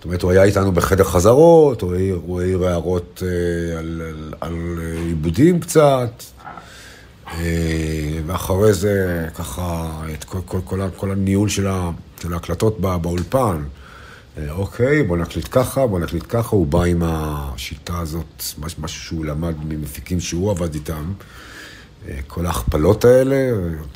זאת 0.00 0.04
אומרת, 0.04 0.22
הוא 0.22 0.30
היה 0.30 0.44
איתנו 0.44 0.72
בחדר 0.72 1.04
חזרות, 1.04 1.80
הוא 1.80 1.94
העיר, 1.94 2.20
הוא 2.26 2.40
העיר 2.40 2.64
הערות 2.64 3.22
אה, 3.26 3.78
על, 3.78 4.02
על 4.40 4.78
עיבודים 5.06 5.60
קצת, 5.60 6.22
אה, 7.26 8.20
ואחרי 8.26 8.72
זה 8.72 9.26
ככה 9.34 9.90
את 10.14 10.24
כל, 10.24 10.38
כל, 10.46 10.60
כל, 10.64 10.80
כל 10.96 11.10
הניהול 11.10 11.48
של, 11.48 11.66
ה, 11.66 11.90
של 12.22 12.32
ההקלטות 12.32 12.80
בא, 12.80 12.96
באולפן. 12.96 13.62
אה, 14.38 14.50
אוקיי, 14.50 15.02
בוא 15.02 15.16
נקליט 15.16 15.48
ככה, 15.50 15.86
בוא 15.86 16.00
נקליט 16.00 16.24
ככה, 16.28 16.56
הוא 16.56 16.66
בא 16.66 16.82
עם 16.82 17.02
השיטה 17.04 17.98
הזאת, 17.98 18.42
משהו 18.58 19.00
שהוא 19.02 19.24
למד 19.24 19.54
ממפיקים 19.68 20.20
שהוא 20.20 20.50
עבד 20.50 20.74
איתם. 20.74 21.12
אה, 22.08 22.18
כל 22.26 22.46
ההכפלות 22.46 23.04
האלה, 23.04 23.50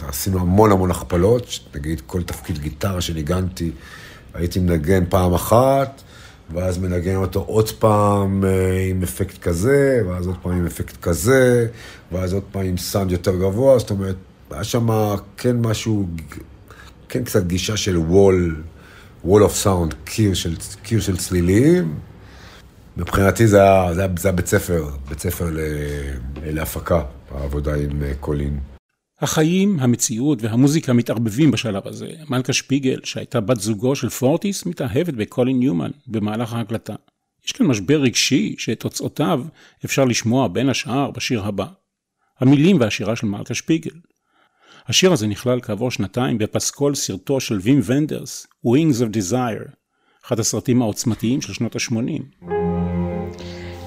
עשינו 0.09 0.41
המון 0.41 0.73
המון 0.73 0.91
הכפלות, 0.91 1.59
נגיד 1.75 2.03
כל 2.07 2.23
תפקיד 2.23 2.59
גיטרה 2.59 3.01
שניגנתי, 3.01 3.71
הייתי 4.35 4.59
מנגן 4.59 5.05
פעם 5.09 5.35
אחת, 5.35 6.03
ואז 6.53 6.79
מנגן 6.79 7.17
אותו 7.17 7.41
עוד 7.41 7.71
פעם 7.71 8.45
אה, 8.45 8.87
עם 8.91 9.03
אפקט 9.03 9.39
כזה, 9.39 10.03
ואז 10.09 10.27
עוד 10.27 10.37
פעם 10.43 10.53
עם 10.53 10.67
אפקט 10.67 10.97
כזה, 11.03 11.67
ואז 12.13 12.33
עוד 12.33 12.43
פעם 12.53 12.65
עם 12.65 12.77
סאונד 12.77 13.13
יותר 13.13 13.37
גבוה, 13.37 13.79
זאת 13.79 13.91
אומרת, 13.91 14.17
היה 14.51 14.65
שם 14.65 14.89
כן 15.37 15.57
משהו, 15.57 16.07
כן 17.09 17.25
קצת 17.25 17.47
גישה 17.47 17.77
של 17.77 17.97
wall, 17.97 18.63
wall 19.25 19.43
of 19.43 19.55
sound, 19.55 19.95
קיר 20.05 20.35
של, 20.35 20.55
קיר 20.83 21.01
של 21.01 21.17
צלילים. 21.17 21.95
מבחינתי 22.97 23.47
זה 23.47 23.63
היה, 23.63 23.95
זה 23.95 24.29
היה, 24.29 24.33
בית 24.33 24.47
ספר, 24.47 24.89
בית 25.09 25.21
ספר 25.21 25.51
להפקה, 26.43 27.03
העבודה 27.35 27.75
עם 27.75 28.03
אה, 28.03 28.13
קולין. 28.21 28.74
החיים, 29.21 29.81
המציאות 29.81 30.43
והמוזיקה 30.43 30.93
מתערבבים 30.93 31.51
בשלב 31.51 31.89
הזה. 31.89 32.11
מלכה 32.29 32.53
שפיגל, 32.53 33.01
שהייתה 33.05 33.41
בת 33.41 33.61
זוגו 33.61 33.97
של 33.97 34.09
פורטיס, 34.09 34.67
מתאהבת 34.67 35.15
בקולין 35.15 35.59
ניומן 35.59 35.91
במהלך 36.07 36.53
ההקלטה. 36.53 36.95
יש 37.47 37.53
כאן 37.53 37.67
משבר 37.67 38.01
רגשי 38.01 38.55
שאת 38.59 38.81
תוצאותיו 38.81 39.45
אפשר 39.85 40.05
לשמוע 40.05 40.49
בין 40.49 40.69
השאר 40.69 41.11
בשיר 41.11 41.45
הבא. 41.45 41.67
המילים 42.41 42.81
והשירה 42.81 43.17
של 43.17 43.27
מלכה 43.27 43.55
שפיגל. 43.55 43.91
השיר 44.87 45.13
הזה 45.13 45.27
נכלל 45.27 45.61
כעבור 45.61 45.91
שנתיים 45.91 46.39
בפסקול 46.39 46.95
סרטו 46.95 47.41
של 47.41 47.59
וים 47.63 47.81
ונדרס, 47.85 48.47
Wings 48.67 49.01
of 49.01 49.17
Desire, 49.17 49.71
אחד 50.27 50.41
הסרטים 50.41 50.83
העוצמתיים 50.83 51.41
של 51.41 51.53
שנות 51.53 51.77
ה-80. 51.77 52.47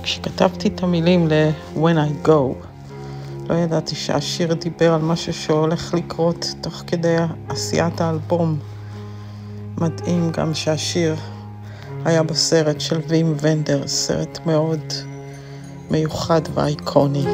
כשכתבתי 0.04 0.68
את 0.68 0.84
המילים 0.84 1.28
ל-When 1.28 2.26
I 2.26 2.28
Go, 2.28 2.66
לא 3.50 3.56
ידעתי 3.56 3.96
שהשיר 3.96 4.54
דיבר 4.54 4.94
על 4.94 5.02
משהו 5.02 5.34
שהולך 5.34 5.94
לקרות 5.94 6.46
תוך 6.62 6.84
כדי 6.88 7.16
עשיית 7.50 8.02
האלבום. 8.02 8.60
מדהים 9.78 10.32
גם 10.32 10.54
שהשיר 10.54 11.16
היה 12.06 12.24
בסרט 12.24 12.82
של 12.82 13.00
וים 13.08 13.36
ונדר, 13.42 13.88
סרט 13.88 14.40
מאוד 14.46 14.94
מיוחד 15.92 16.42
ואייקוני. 16.54 17.26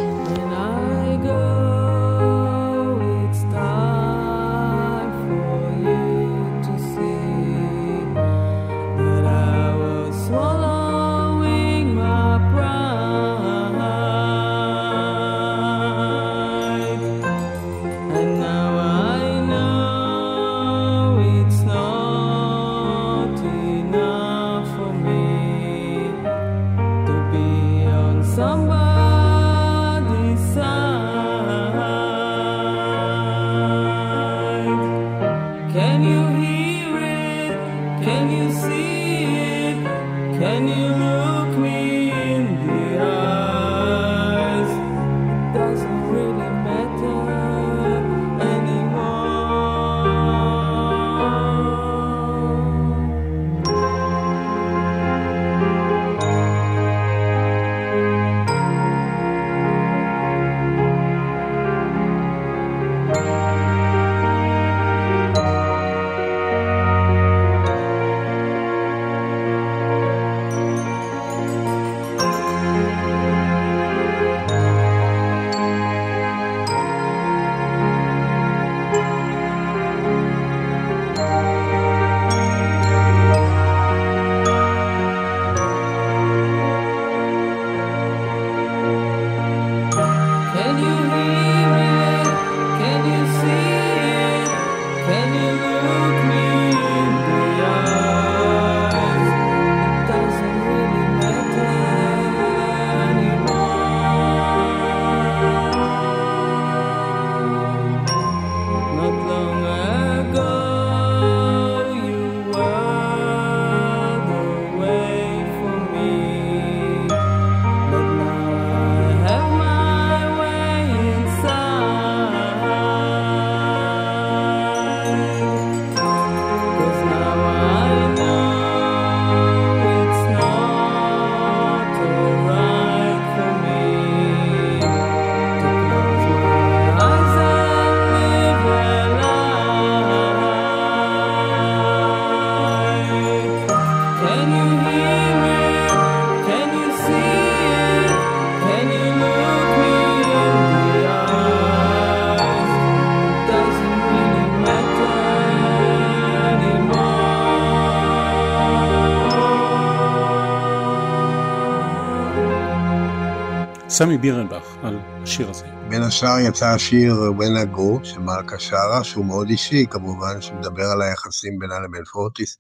סמי 163.94 164.18
בירנבך 164.18 164.78
על 164.84 165.00
השיר 165.24 165.50
הזה. 165.50 165.66
בין 165.90 166.02
השאר 166.02 166.40
יצא 166.40 166.66
השיר 166.66 167.16
When 167.38 167.68
I 167.68 167.78
Go 167.78 168.04
של 168.04 168.20
מלכה 168.20 168.60
שרה, 168.60 169.04
שהוא 169.04 169.26
מאוד 169.26 169.50
אישי 169.50 169.86
כמובן, 169.90 170.42
שמדבר 170.42 170.86
על 170.86 171.02
היחסים 171.02 171.60
בינה 171.60 171.80
לבין 171.80 172.04
פורטיס 172.14 172.58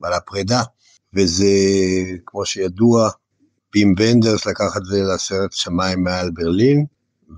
ועל 0.00 0.12
הפרידה. 0.12 0.62
וזה, 1.14 1.46
כמו 2.26 2.46
שידוע, 2.46 3.10
וים 3.72 3.94
ונדרס 3.98 4.46
לקח 4.46 4.76
את 4.76 4.84
זה 4.84 5.02
לסרט 5.14 5.52
שמיים 5.52 6.04
מעל 6.04 6.30
ברלין, 6.30 6.86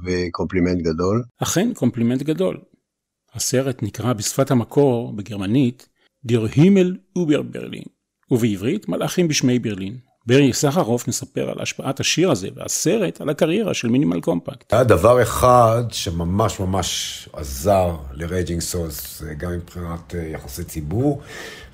וקומפלימנט 0.05 0.83
גדול. 0.83 1.23
אכן, 1.39 1.75
קומפלימנט 1.75 2.23
גדול. 2.23 2.61
הסרט 3.35 3.83
נקרא 3.83 4.13
בשפת 4.13 4.51
המקור, 4.51 5.13
בגרמנית, 5.17 5.89
Der 6.25 6.47
Himmel 6.55 6.97
über 7.17 7.43
Berlin, 7.43 7.85
ובעברית 8.31 8.89
מלאכים 8.89 9.29
בשמי 9.29 9.59
ברלין. 9.59 10.12
ברי 10.27 10.53
סחרוף 10.53 11.09
מספר 11.09 11.51
על 11.51 11.57
השפעת 11.61 12.01
השיר 12.01 12.31
הזה 12.31 12.49
והסרט 12.57 13.21
על 13.21 13.29
הקריירה 13.29 13.75
של 13.75 13.89
מינימל 13.89 14.21
קומפקט. 14.21 14.73
היה 14.73 14.85
דבר 14.85 15.23
אחד 15.23 15.85
שממש 15.91 16.61
ממש 16.61 17.29
עזר 17.33 17.97
ל 18.13 18.19
Raging 18.19 18.61
Souls, 18.61 19.23
גם 19.39 19.53
מבחינת 19.53 20.15
אה, 20.15 20.21
יחסי 20.21 20.65
ציבור, 20.65 21.21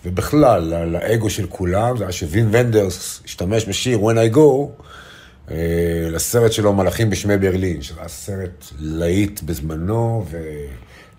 ובכלל, 0.04 0.84
לאגו 0.86 1.30
של 1.30 1.46
כולם, 1.46 1.96
זה 1.96 2.04
היה 2.04 2.12
שווים 2.12 2.48
ונדרס 2.52 3.20
השתמש 3.24 3.68
בשיר 3.68 3.98
When 3.98 4.32
I 4.32 4.36
Go, 4.36 4.82
אה, 5.50 6.08
לסרט 6.10 6.52
שלו 6.52 6.72
מלאכים 6.72 7.10
בשמי 7.10 7.38
ברלין, 7.38 7.82
שזה 7.82 8.00
היה 8.00 8.08
סרט 8.08 8.64
להיט 8.78 9.42
בזמנו, 9.42 10.24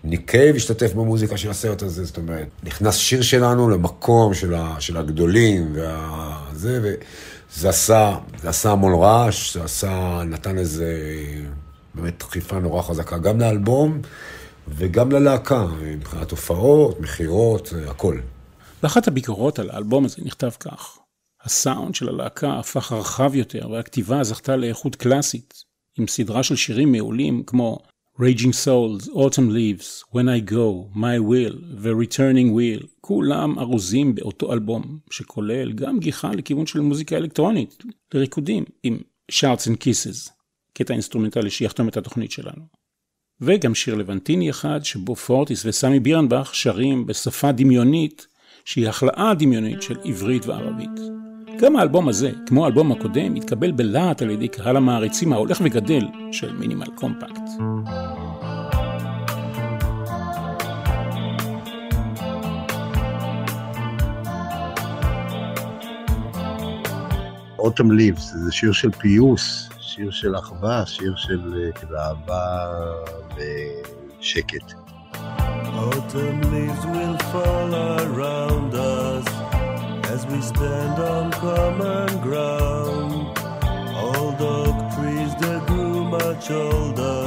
וניק 0.03 0.31
קייב 0.31 0.55
השתתף 0.55 0.93
במוזיקה 0.93 1.37
של 1.37 1.49
הסרט 1.49 1.81
הזה, 1.81 2.05
זאת 2.05 2.17
אומרת, 2.17 2.47
נכנס 2.63 2.95
שיר 2.95 3.21
שלנו 3.21 3.69
למקום 3.69 4.33
של, 4.79 4.97
הגדולים, 4.97 5.73
וזה, 6.59 6.95
וזה 7.51 7.69
עשה, 7.69 8.17
זה 8.41 8.49
עשה 8.49 8.71
המון 8.71 8.93
רעש, 9.01 9.53
זה 9.53 9.63
עשה, 9.63 10.23
נתן 10.25 10.57
איזה 10.57 10.95
באמת 11.95 12.19
דחיפה 12.19 12.59
נורא 12.59 12.81
חזקה, 12.81 13.17
גם 13.17 13.39
לאלבום 13.39 14.01
וגם 14.67 15.11
ללהקה, 15.11 15.65
מבחינת 15.81 16.31
הופעות, 16.31 16.99
מכירות, 16.99 17.73
הכל. 17.87 18.19
באחת 18.83 19.07
הביקורות 19.07 19.59
על 19.59 19.69
האלבום 19.69 20.05
הזה 20.05 20.17
נכתב 20.25 20.49
כך: 20.59 20.97
הסאונד 21.43 21.95
של 21.95 22.09
הלהקה 22.09 22.59
הפך 22.59 22.91
רחב 22.91 23.35
יותר 23.35 23.69
והכתיבה 23.69 24.23
זכתה 24.23 24.55
לאיכות 24.55 24.95
קלאסית, 24.95 25.53
עם 25.97 26.07
סדרה 26.07 26.43
של 26.43 26.55
שירים 26.55 26.91
מעולים 26.91 27.43
כמו 27.43 27.79
Raging 28.21 28.51
Souls, 28.51 29.07
Autumn 29.13 29.49
Leaves, 29.49 30.03
When 30.11 30.27
I 30.27 30.39
Go, 30.51 30.89
My 30.93 31.17
Will 31.19 31.55
ו-Returning 31.77 32.51
Will, 32.51 32.87
כולם 33.01 33.59
ארוזים 33.59 34.15
באותו 34.15 34.53
אלבום, 34.53 34.99
שכולל 35.11 35.71
גם 35.71 35.99
גיחה 35.99 36.31
לכיוון 36.31 36.65
של 36.65 36.79
מוזיקה 36.79 37.17
אלקטרונית, 37.17 37.83
לריקודים, 38.13 38.63
עם 38.83 38.97
Shouts 39.31 39.67
and 39.67 39.75
Kisses, 39.83 40.31
קטע 40.73 40.93
אינסטרומנטלי 40.93 41.49
שיחתום 41.49 41.87
את 41.87 41.97
התוכנית 41.97 42.31
שלנו. 42.31 42.61
וגם 43.41 43.75
שיר 43.75 43.95
לבנטיני 43.95 44.49
אחד, 44.49 44.79
שבו 44.83 45.15
פורטיס 45.15 45.65
וסמי 45.65 45.99
בירנבך 45.99 46.49
שרים 46.53 47.05
בשפה 47.05 47.51
דמיונית, 47.51 48.27
שהיא 48.65 48.87
הכלאה 48.87 49.33
דמיונית 49.39 49.81
של 49.81 49.95
עברית 50.03 50.45
וערבית. 50.45 50.99
גם 51.61 51.75
האלבום 51.75 52.09
הזה, 52.09 52.31
כמו 52.47 52.65
האלבום 52.65 52.91
הקודם, 52.91 53.35
התקבל 53.35 53.71
בלהט 53.71 54.21
על 54.21 54.29
ידי 54.29 54.47
קהל 54.47 54.77
המעריצים 54.77 55.33
ההולך 55.33 55.61
וגדל 55.63 56.05
של 56.31 56.53
מינימל 56.53 56.87
קומפקט. 56.95 57.49
אוטם 67.59 67.91
ליבס, 67.91 68.33
זה 68.35 68.51
שיר 68.51 68.71
של 68.71 68.91
פיוס, 68.91 69.69
שיר 69.79 70.11
של 70.11 70.35
אחווה, 70.35 70.85
שיר 70.85 71.15
של 71.15 71.95
אהבה 71.97 72.67
ושקט. 73.35 74.73
Autumn 75.81 76.39
leaves 76.53 76.83
will 76.93 77.17
fall 77.31 77.71
around 78.01 78.71
us 78.75 79.27
as 80.13 80.21
we 80.31 80.39
stand 80.51 80.97
on 81.13 81.25
common 81.45 82.09
ground. 82.27 83.13
Old 84.05 84.39
oak 84.57 84.77
trees 84.95 85.33
that 85.41 85.61
grew 85.69 85.97
much 86.17 86.45
older, 86.51 87.23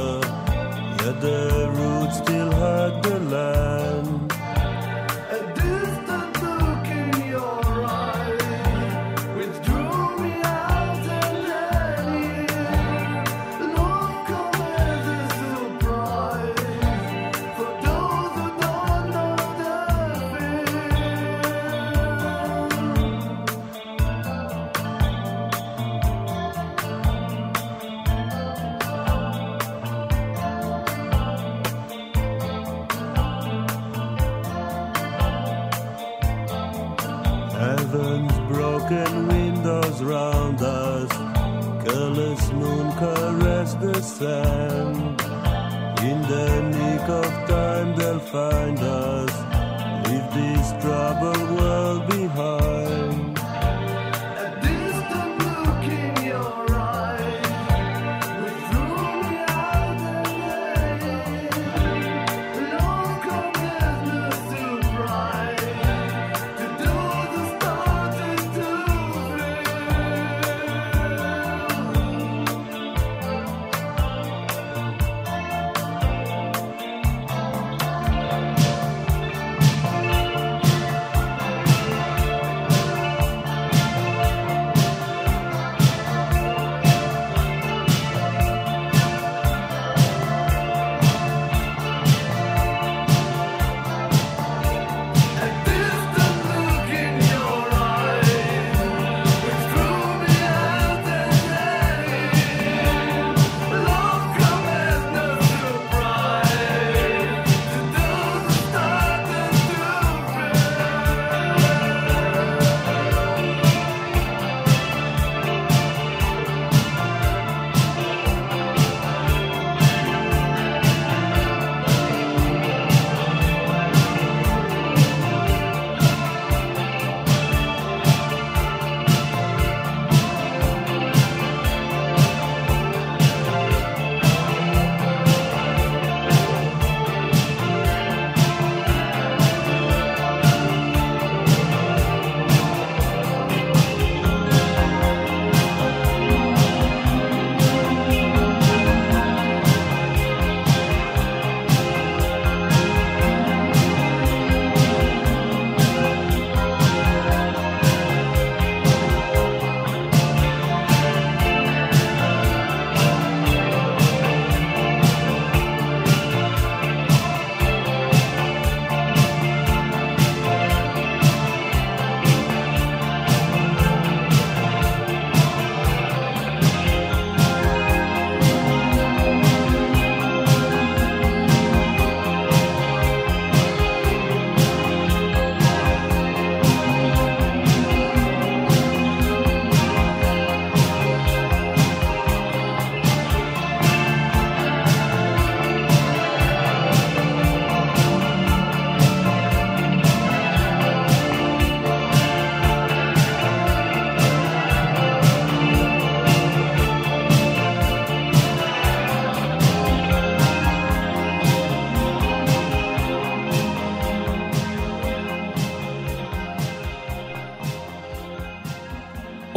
yet 1.01 1.17
their 1.25 1.62
broken 38.93 39.27
windows 39.27 40.01
round 40.03 40.61
us, 40.61 41.11
colorless 41.83 42.51
moon 42.51 42.91
caress 42.97 43.73
the 43.75 44.01
sand. 44.01 45.21
In 46.09 46.21
the 46.33 46.61
nick 46.77 47.09
of 47.09 47.31
time 47.47 47.95
they'll 47.95 48.19
find 48.19 48.77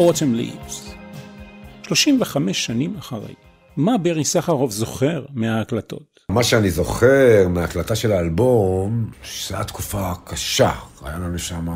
Autumn 0.06 0.40
Leaves. 0.40 0.94
35 1.82 2.66
שנים 2.66 2.96
אחרי, 2.98 3.34
מה 3.76 3.98
ברי 3.98 4.24
סחרוף 4.24 4.72
זוכר 4.72 5.24
מההקלטות? 5.34 6.20
מה 6.28 6.42
שאני 6.44 6.70
זוכר 6.70 7.48
מההקלטה 7.48 7.96
של 7.96 8.12
האלבום, 8.12 9.10
שזו 9.22 9.54
הייתה 9.54 9.68
תקופה 9.68 10.12
קשה. 10.24 10.72
היה 11.04 11.18
לנו 11.18 11.38
שם, 11.38 11.68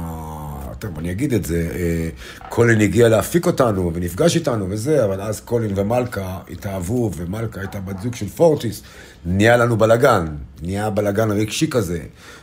טוב, 0.80 0.98
אני 0.98 1.10
אגיד 1.10 1.34
את 1.34 1.44
זה, 1.44 1.68
אה, 1.74 2.08
קולין 2.48 2.80
הגיע 2.80 3.08
להפיק 3.08 3.46
אותנו 3.46 3.90
ונפגש 3.94 4.36
איתנו 4.36 4.66
וזה, 4.70 5.04
אבל 5.04 5.20
אז 5.20 5.40
קולין 5.40 5.72
ומלכה 5.76 6.38
התאהבו, 6.50 7.10
ומלכה 7.16 7.60
הייתה 7.60 7.80
בת 7.80 8.02
זוג 8.02 8.14
של 8.14 8.28
פורטיס. 8.28 8.82
נהיה 9.26 9.56
לנו 9.56 9.76
בלאגן, 9.76 10.26
נהיה 10.62 10.90
בלאגן 10.90 11.30
רגשי 11.30 11.70
כזה. 11.70 12.00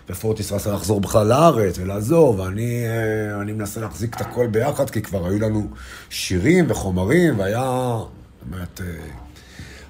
ופורטיס 0.10 0.52
רצה 0.52 0.72
לחזור 0.72 1.02
בכלל 1.02 1.28
לארץ 1.28 1.78
ולעזור, 1.80 2.40
ואני 2.40 2.84
אה, 2.86 3.54
מנסה 3.54 3.82
להחזיק 3.82 4.16
את 4.16 4.22
הכל 4.22 4.48
ביחד, 4.48 4.90
כי 4.90 5.02
כבר 5.02 5.28
היו 5.28 5.40
לנו 5.40 5.68
שירים 6.10 6.66
וחומרים, 6.68 7.40
והיה, 7.40 7.98
אומרת... 8.46 8.82
אה, 8.82 9.28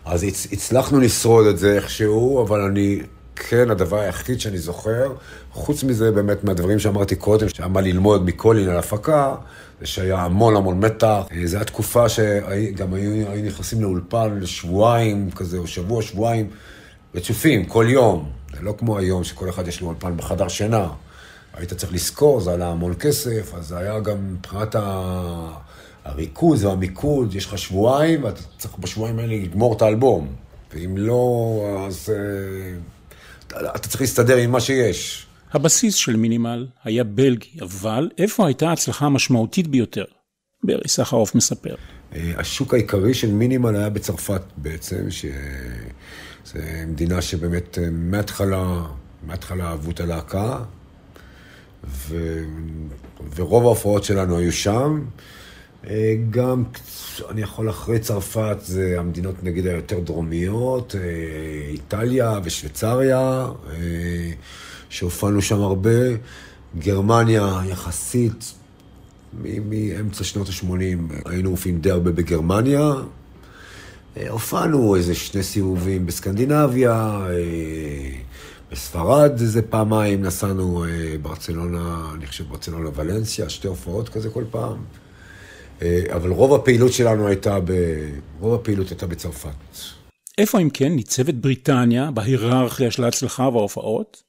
אז 0.06 0.24
הצ, 0.24 0.48
הצלחנו 0.52 1.00
לשרוד 1.00 1.46
את 1.46 1.58
זה 1.58 1.76
איכשהו, 1.76 2.42
אבל 2.42 2.62
אני, 2.62 3.00
כן, 3.40 3.72
הדבר 3.72 4.00
היחיד 4.00 4.40
שאני 4.40 4.58
זוכר, 4.58 5.14
חוץ 5.52 5.84
מזה 5.84 6.12
באמת 6.12 6.44
מהדברים 6.44 6.80
שאמרתי 6.80 7.16
קודם, 7.16 7.50
שהיה 7.50 7.68
מה 7.68 7.82
ללמוד 7.82 8.26
מקולין 8.26 8.70
על 8.70 8.78
הפקה, 8.78 9.36
זה 9.80 9.86
שהיה 9.88 10.18
המון 10.18 10.56
המון 10.56 10.80
מתח. 10.80 11.24
אה, 11.32 11.48
זו 11.48 11.58
הייתה 11.58 11.72
תקופה 11.72 12.10
שגם 12.10 12.94
היו, 12.94 13.32
היו 13.32 13.46
נכנסים 13.46 13.82
לאולפן 13.82 14.40
לשבועיים 14.40 15.32
כזה, 15.32 15.58
או 15.58 15.68
שבוע, 15.68 16.02
שבועיים, 16.02 16.50
רצופים, 17.16 17.66
כל 17.66 17.86
יום. 17.90 18.30
זה 18.56 18.62
לא 18.62 18.76
כמו 18.78 18.98
היום 18.98 19.24
שכל 19.24 19.50
אחד 19.50 19.68
יש 19.68 19.82
לו 19.82 19.88
אולפן 19.88 20.18
בחדר 20.18 20.48
שינה. 20.48 20.88
היית 21.54 21.74
צריך 21.74 21.94
לזכור, 21.94 22.42
זה 22.42 22.52
עלה 22.52 22.68
המון 22.68 22.94
כסף, 23.00 23.54
אז 23.56 23.68
זה 23.68 23.78
היה 23.78 24.00
גם 24.00 24.34
מבחינת 24.34 24.76
ה... 24.76 25.52
הריכוז 26.08 26.66
והמיקוד, 26.66 27.36
יש 27.36 27.46
לך 27.46 27.58
שבועיים, 27.58 28.24
ואתה 28.24 28.42
צריך 28.58 28.78
בשבועיים 28.80 29.20
האלה 29.20 29.36
לגמור 29.36 29.74
את 29.74 29.82
האלבום. 29.82 30.28
ואם 30.74 30.98
לא, 30.98 31.86
אז 31.88 32.10
uh, 32.10 32.97
אתה 33.48 33.88
צריך 33.88 34.02
להסתדר 34.02 34.38
עם 34.38 34.52
מה 34.52 34.60
שיש. 34.60 35.28
הבסיס 35.52 35.96
של 35.96 36.16
מינימל 36.16 36.68
היה 36.84 37.04
בלגי, 37.04 37.60
אבל 37.62 38.10
איפה 38.18 38.48
הייתה 38.48 38.70
ההצלחה 38.70 39.06
המשמעותית 39.06 39.68
ביותר? 39.68 40.06
ברי 40.64 40.88
סחרוף 40.88 41.36
מספר. 41.36 41.76
Uh, 41.76 42.16
השוק 42.38 42.74
העיקרי 42.74 43.14
של 43.14 43.32
מינימל 43.32 43.76
היה 43.76 43.90
בצרפת 43.90 44.42
בעצם, 44.58 45.12
שזו 45.12 46.60
מדינה 46.88 47.22
שבאמת 47.22 47.78
uh, 47.78 47.82
מההתחלה, 47.92 48.84
מההתחלה 49.24 49.68
אהבו 49.68 49.92
את 49.92 50.00
הלהקה, 50.00 50.60
ו... 51.84 52.44
ורוב 53.36 53.64
ההופעות 53.64 54.04
שלנו 54.04 54.38
היו 54.38 54.52
שם. 54.52 55.06
אה, 55.86 56.16
גם, 56.30 56.64
אני 57.30 57.42
יכול 57.42 57.70
אחרי 57.70 58.00
צרפת, 58.00 58.58
זה 58.62 58.96
המדינות 59.00 59.44
נגיד 59.44 59.68
היותר 59.68 60.00
דרומיות, 60.00 60.96
אה, 60.96 61.70
איטליה 61.70 62.40
ושוויצריה, 62.44 63.48
אה, 63.70 64.32
שהופענו 64.90 65.42
שם 65.42 65.62
הרבה. 65.62 66.00
גרמניה 66.78 67.60
יחסית, 67.70 68.54
מאמצע 69.70 70.24
שנות 70.24 70.48
ה-80 70.50 71.30
היינו 71.30 71.52
מופיעים 71.52 71.80
די 71.80 71.92
הרבה 71.92 72.12
בגרמניה. 72.12 72.94
הופענו 74.30 74.96
איזה 74.96 75.16
שני 75.16 75.44
סיבובים 75.44 76.06
בסקנדינביה, 76.06 77.28
בספרד 78.72 79.32
איזה 79.40 79.62
פעמיים 79.62 80.22
נסענו, 80.22 80.86
ברצלונה, 81.22 82.12
אני 82.16 82.28
חושב 82.28 82.44
ברצלונה 82.50 82.90
ולנסיה, 82.96 83.50
שתי 83.50 83.68
הופעות 83.68 84.10
כזה 84.10 84.30
כל 84.30 84.44
פעם. 84.52 84.78
אה, 85.82 86.02
אבל 86.16 86.30
רוב 86.30 86.54
הפעילות 86.54 86.94
שלנו 86.94 87.28
הייתה, 87.28 87.60
ב... 87.60 87.72
רוב 88.40 88.54
הפעילות 88.54 88.90
הייתה 88.90 89.08
בצרפת. 89.08 89.50
איפה 90.38 90.60
אם 90.60 90.70
כן 90.70 90.92
ניצבת 90.92 91.34
בריטניה 91.34 92.12
בהיררכיה 92.12 92.92
של 92.92 93.04
ההצלחה 93.04 93.44
וההופעות? 93.44 94.24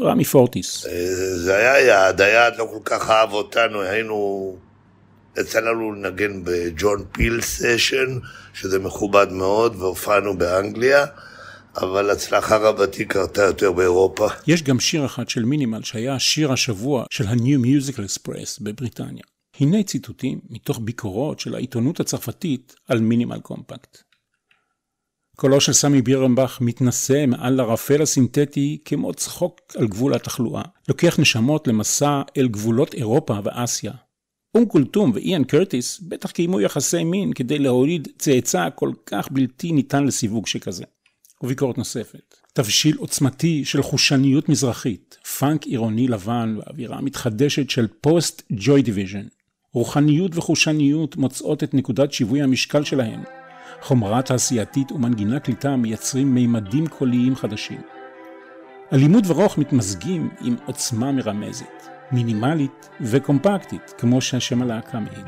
רמי 0.00 0.24
פורטיס. 0.24 0.86
אה, 0.86 0.90
זה 1.36 1.56
היה 1.56 1.86
יעד, 1.86 2.20
היעד 2.20 2.56
לא 2.56 2.68
כל 2.72 2.80
כך 2.84 3.10
אהב 3.10 3.32
אותנו, 3.32 3.80
היינו... 3.82 4.56
יצא 5.38 5.60
לנו 5.60 5.92
לנגן 5.92 6.44
בג'ון 6.44 7.04
פיל 7.12 7.40
סשן, 7.40 8.18
שזה 8.54 8.78
מכובד 8.78 9.32
מאוד, 9.32 9.76
והופענו 9.76 10.38
באנגליה, 10.38 11.06
אבל 11.76 12.10
הצלחה 12.10 12.56
רבתי 12.56 13.04
קרתה 13.04 13.42
יותר 13.42 13.72
באירופה. 13.72 14.28
יש 14.46 14.62
גם 14.62 14.80
שיר 14.80 15.06
אחד 15.06 15.28
של 15.28 15.44
מינימל, 15.44 15.82
שהיה 15.82 16.18
שיר 16.18 16.52
השבוע 16.52 17.04
של 17.10 17.26
ה-New 17.26 17.58
Musical 17.64 17.98
Express 17.98 18.58
בבריטניה. 18.60 19.24
הנה 19.60 19.82
ציטוטים 19.82 20.40
מתוך 20.50 20.80
ביקורות 20.82 21.40
של 21.40 21.54
העיתונות 21.54 22.00
הצרפתית 22.00 22.74
על 22.88 23.00
מינימל 23.00 23.40
קומפקט. 23.40 23.98
קולו 25.36 25.60
של 25.60 25.72
סמי 25.72 26.02
בירנבך 26.02 26.58
מתנשא 26.60 27.26
מעל 27.26 27.54
לרפל 27.54 28.02
הסינתטי 28.02 28.78
כמו 28.84 29.14
צחוק 29.14 29.60
על 29.76 29.86
גבול 29.86 30.14
התחלואה. 30.14 30.62
לוקח 30.88 31.20
נשמות 31.20 31.68
למסע 31.68 32.22
אל 32.36 32.48
גבולות 32.48 32.94
אירופה 32.94 33.38
ואסיה. 33.44 33.92
אום 34.54 34.66
כולתום 34.66 35.12
ואיאן 35.14 35.44
קרטיס 35.44 36.00
בטח 36.00 36.30
קיימו 36.30 36.60
יחסי 36.60 37.04
מין 37.04 37.32
כדי 37.32 37.58
להוליד 37.58 38.08
צאצא 38.18 38.68
כל 38.74 38.92
כך 39.06 39.28
בלתי 39.30 39.72
ניתן 39.72 40.04
לסיווג 40.04 40.46
שכזה. 40.46 40.84
וביקורת 41.42 41.78
נוספת. 41.78 42.34
תבשיל 42.52 42.96
עוצמתי 42.96 43.64
של 43.64 43.82
חושניות 43.82 44.48
מזרחית, 44.48 45.18
פאנק 45.38 45.66
עירוני 45.66 46.08
לבן 46.08 46.56
ואווירה 46.58 47.00
מתחדשת 47.00 47.70
של 47.70 47.86
פוסט 48.00 48.42
ג'וי 48.52 48.82
דיוויז'ן. 48.82 49.26
רוחניות 49.74 50.36
וחושניות 50.36 51.16
מוצאות 51.16 51.64
את 51.64 51.74
נקודת 51.74 52.12
שיווי 52.12 52.42
המשקל 52.42 52.84
שלהן. 52.84 53.20
חומרה 53.82 54.22
תעשייתית 54.22 54.92
ומנגינה 54.92 55.40
קליטה 55.40 55.76
מייצרים 55.76 56.34
מימדים 56.34 56.86
קוליים 56.86 57.36
חדשים. 57.36 57.80
הלימוד 58.90 59.24
ורוח 59.26 59.58
מתמזגים 59.58 60.30
עם 60.40 60.56
עוצמה 60.66 61.12
מרמזת, 61.12 61.88
מינימלית 62.12 62.88
וקומפקטית, 63.00 63.94
כמו 63.98 64.20
שהשם 64.20 64.62
הלהקה 64.62 65.00
מעיד. 65.00 65.26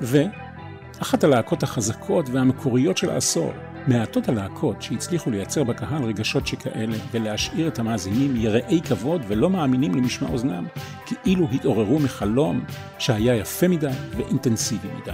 ואחת 0.00 1.24
הלהקות 1.24 1.62
החזקות 1.62 2.28
והמקוריות 2.28 2.96
של 2.96 3.10
העשור, 3.10 3.52
מעטות 3.86 4.28
הלהקות 4.28 4.82
שהצליחו 4.82 5.30
לייצר 5.30 5.64
בקהל 5.64 6.04
רגשות 6.04 6.46
שכאלה 6.46 6.96
ולהשאיר 7.10 7.68
את 7.68 7.78
המאזינים 7.78 8.36
יראי 8.36 8.80
כבוד 8.84 9.22
ולא 9.28 9.50
מאמינים 9.50 9.94
למשמע 9.94 10.28
אוזנם, 10.28 10.66
כאילו 11.06 11.48
התעוררו 11.52 11.98
מחלום 11.98 12.64
שהיה 12.98 13.36
יפה 13.36 13.68
מדי 13.68 13.86
ואינטנסיבי 14.16 14.88
מדי. 15.02 15.12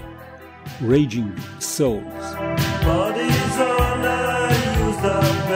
Raging 0.83 1.33
Souls. 1.61 2.25
Bodies 2.85 3.57
on 3.59 4.05
a 4.05 4.19
used 4.79 5.05
up 5.05 5.48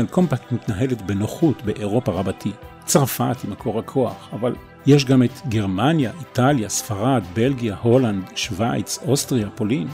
מינימל 0.00 0.14
קומפקט 0.14 0.52
מתנהלת 0.52 1.02
בנוחות 1.02 1.62
באירופה 1.62 2.12
רבתי. 2.12 2.52
צרפת 2.84 3.36
היא 3.42 3.50
מקור 3.50 3.78
הכוח, 3.78 4.28
אבל 4.32 4.54
יש 4.86 5.04
גם 5.04 5.22
את 5.22 5.30
גרמניה, 5.48 6.12
איטליה, 6.20 6.68
ספרד, 6.68 7.22
בלגיה, 7.34 7.76
הולנד, 7.82 8.24
שווייץ, 8.34 8.98
אוסטריה, 9.06 9.50
פולין, 9.50 9.88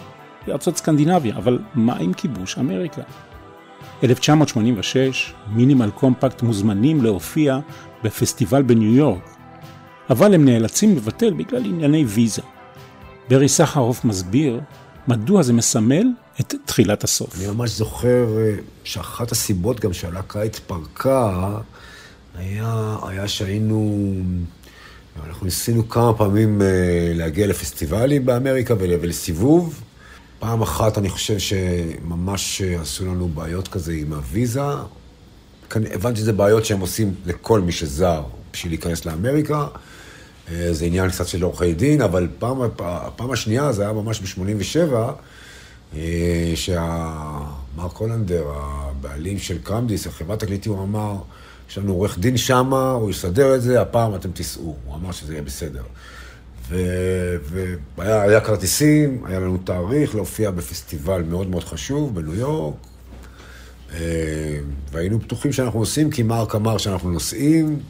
וארצות 0.46 0.76
סקנדינביה, 0.76 1.36
אבל 1.36 1.59
מה 1.74 1.96
עם 1.96 2.12
כיבוש 2.12 2.59
אמריקה? 2.59 3.02
1986, 4.04 5.34
מינימל 5.48 5.90
קומפקט 5.90 6.42
מוזמנים 6.42 7.02
להופיע 7.02 7.59
בפסטיבל 8.04 8.62
בניו 8.62 8.94
יורק, 8.94 9.36
אבל 10.11 10.34
הם 10.34 10.44
נאלצים 10.44 10.96
לבטל 10.96 11.32
בגלל 11.32 11.64
ענייני 11.64 12.04
ויזה. 12.04 12.42
ברי 13.30 13.48
סחרוף 13.48 14.04
מסביר 14.04 14.61
מדוע 15.09 15.42
זה 15.42 15.52
מסמל 15.52 16.07
את 16.41 16.55
תחילת 16.64 17.05
הסוף. 17.05 17.37
אני 17.37 17.47
ממש 17.47 17.70
זוכר 17.70 18.39
אה, 18.39 18.55
שאחת 18.84 19.32
הסיבות 19.32 19.80
גם 19.80 19.93
שהלהקה 19.93 20.43
התפרקה, 20.43 21.59
היה, 22.39 22.97
היה 23.03 23.28
שהיינו, 23.28 24.07
אנחנו 25.26 25.45
ניסינו 25.45 25.89
כמה 25.89 26.14
פעמים 26.14 26.62
אה, 26.62 26.66
להגיע 27.14 27.47
לפסטיבלים 27.47 28.26
באמריקה 28.26 28.74
ולסיבוב. 28.78 29.82
פעם 30.39 30.62
אחת 30.62 30.99
אני 30.99 31.09
חושב 31.09 31.39
שממש 31.39 32.62
עשו 32.62 33.05
לנו 33.05 33.28
בעיות 33.28 33.68
כזה 33.68 33.93
עם 33.93 34.12
הוויזה. 34.12 34.61
הבנתי 35.74 36.20
שזה 36.20 36.32
בעיות 36.32 36.64
שהם 36.64 36.80
עושים 36.80 37.14
לכל 37.26 37.61
מי 37.61 37.72
שזר 37.72 38.22
בשביל 38.53 38.72
להיכנס 38.72 39.05
לאמריקה. 39.05 39.66
אה, 40.51 40.72
זה 40.72 40.84
עניין 40.84 41.11
קצת 41.11 41.26
של 41.26 41.43
עורכי 41.43 41.74
דין, 41.74 42.03
אבל 42.03 42.28
פעם, 42.39 42.59
הפעם 42.78 43.30
השנייה, 43.30 43.72
זה 43.72 43.82
היה 43.82 43.93
ממש 43.93 44.20
ב-87, 44.20 44.93
אה, 45.95 46.53
שהמרק 46.55 47.97
הולנדר, 47.97 48.45
הבעלים 48.55 49.39
של 49.39 49.59
קרמדיס, 49.62 50.07
חברת 50.07 50.41
תקליטים, 50.41 50.72
הוא 50.72 50.82
אמר, 50.82 51.16
יש 51.70 51.78
לנו 51.78 51.93
עורך 51.93 52.18
דין 52.18 52.37
שמה, 52.37 52.91
הוא 52.91 53.11
יסדר 53.11 53.55
את 53.55 53.62
זה, 53.62 53.80
הפעם 53.80 54.14
אתם 54.14 54.30
תיסעו. 54.30 54.76
הוא 54.84 54.95
אמר 54.95 55.12
שזה 55.12 55.32
יהיה 55.32 55.43
בסדר. 55.43 55.82
והיה 57.97 58.41
כרטיסים, 58.41 59.22
היה 59.24 59.41
לנו 59.41 59.59
תאריך 59.64 60.14
להופיע 60.14 60.51
בפסטיבל 60.51 61.22
מאוד 61.22 61.51
מאוד 61.51 61.64
חשוב 61.64 62.14
בניו 62.14 62.34
יורק, 62.34 62.74
אה, 63.95 64.59
והיינו 64.93 65.18
בטוחים 65.18 65.53
שאנחנו 65.53 65.78
נוסעים, 65.78 66.11
כי 66.11 66.22
מרק 66.22 66.55
אמר 66.55 66.78
שאנחנו 66.78 67.11
נוסעים. 67.11 67.80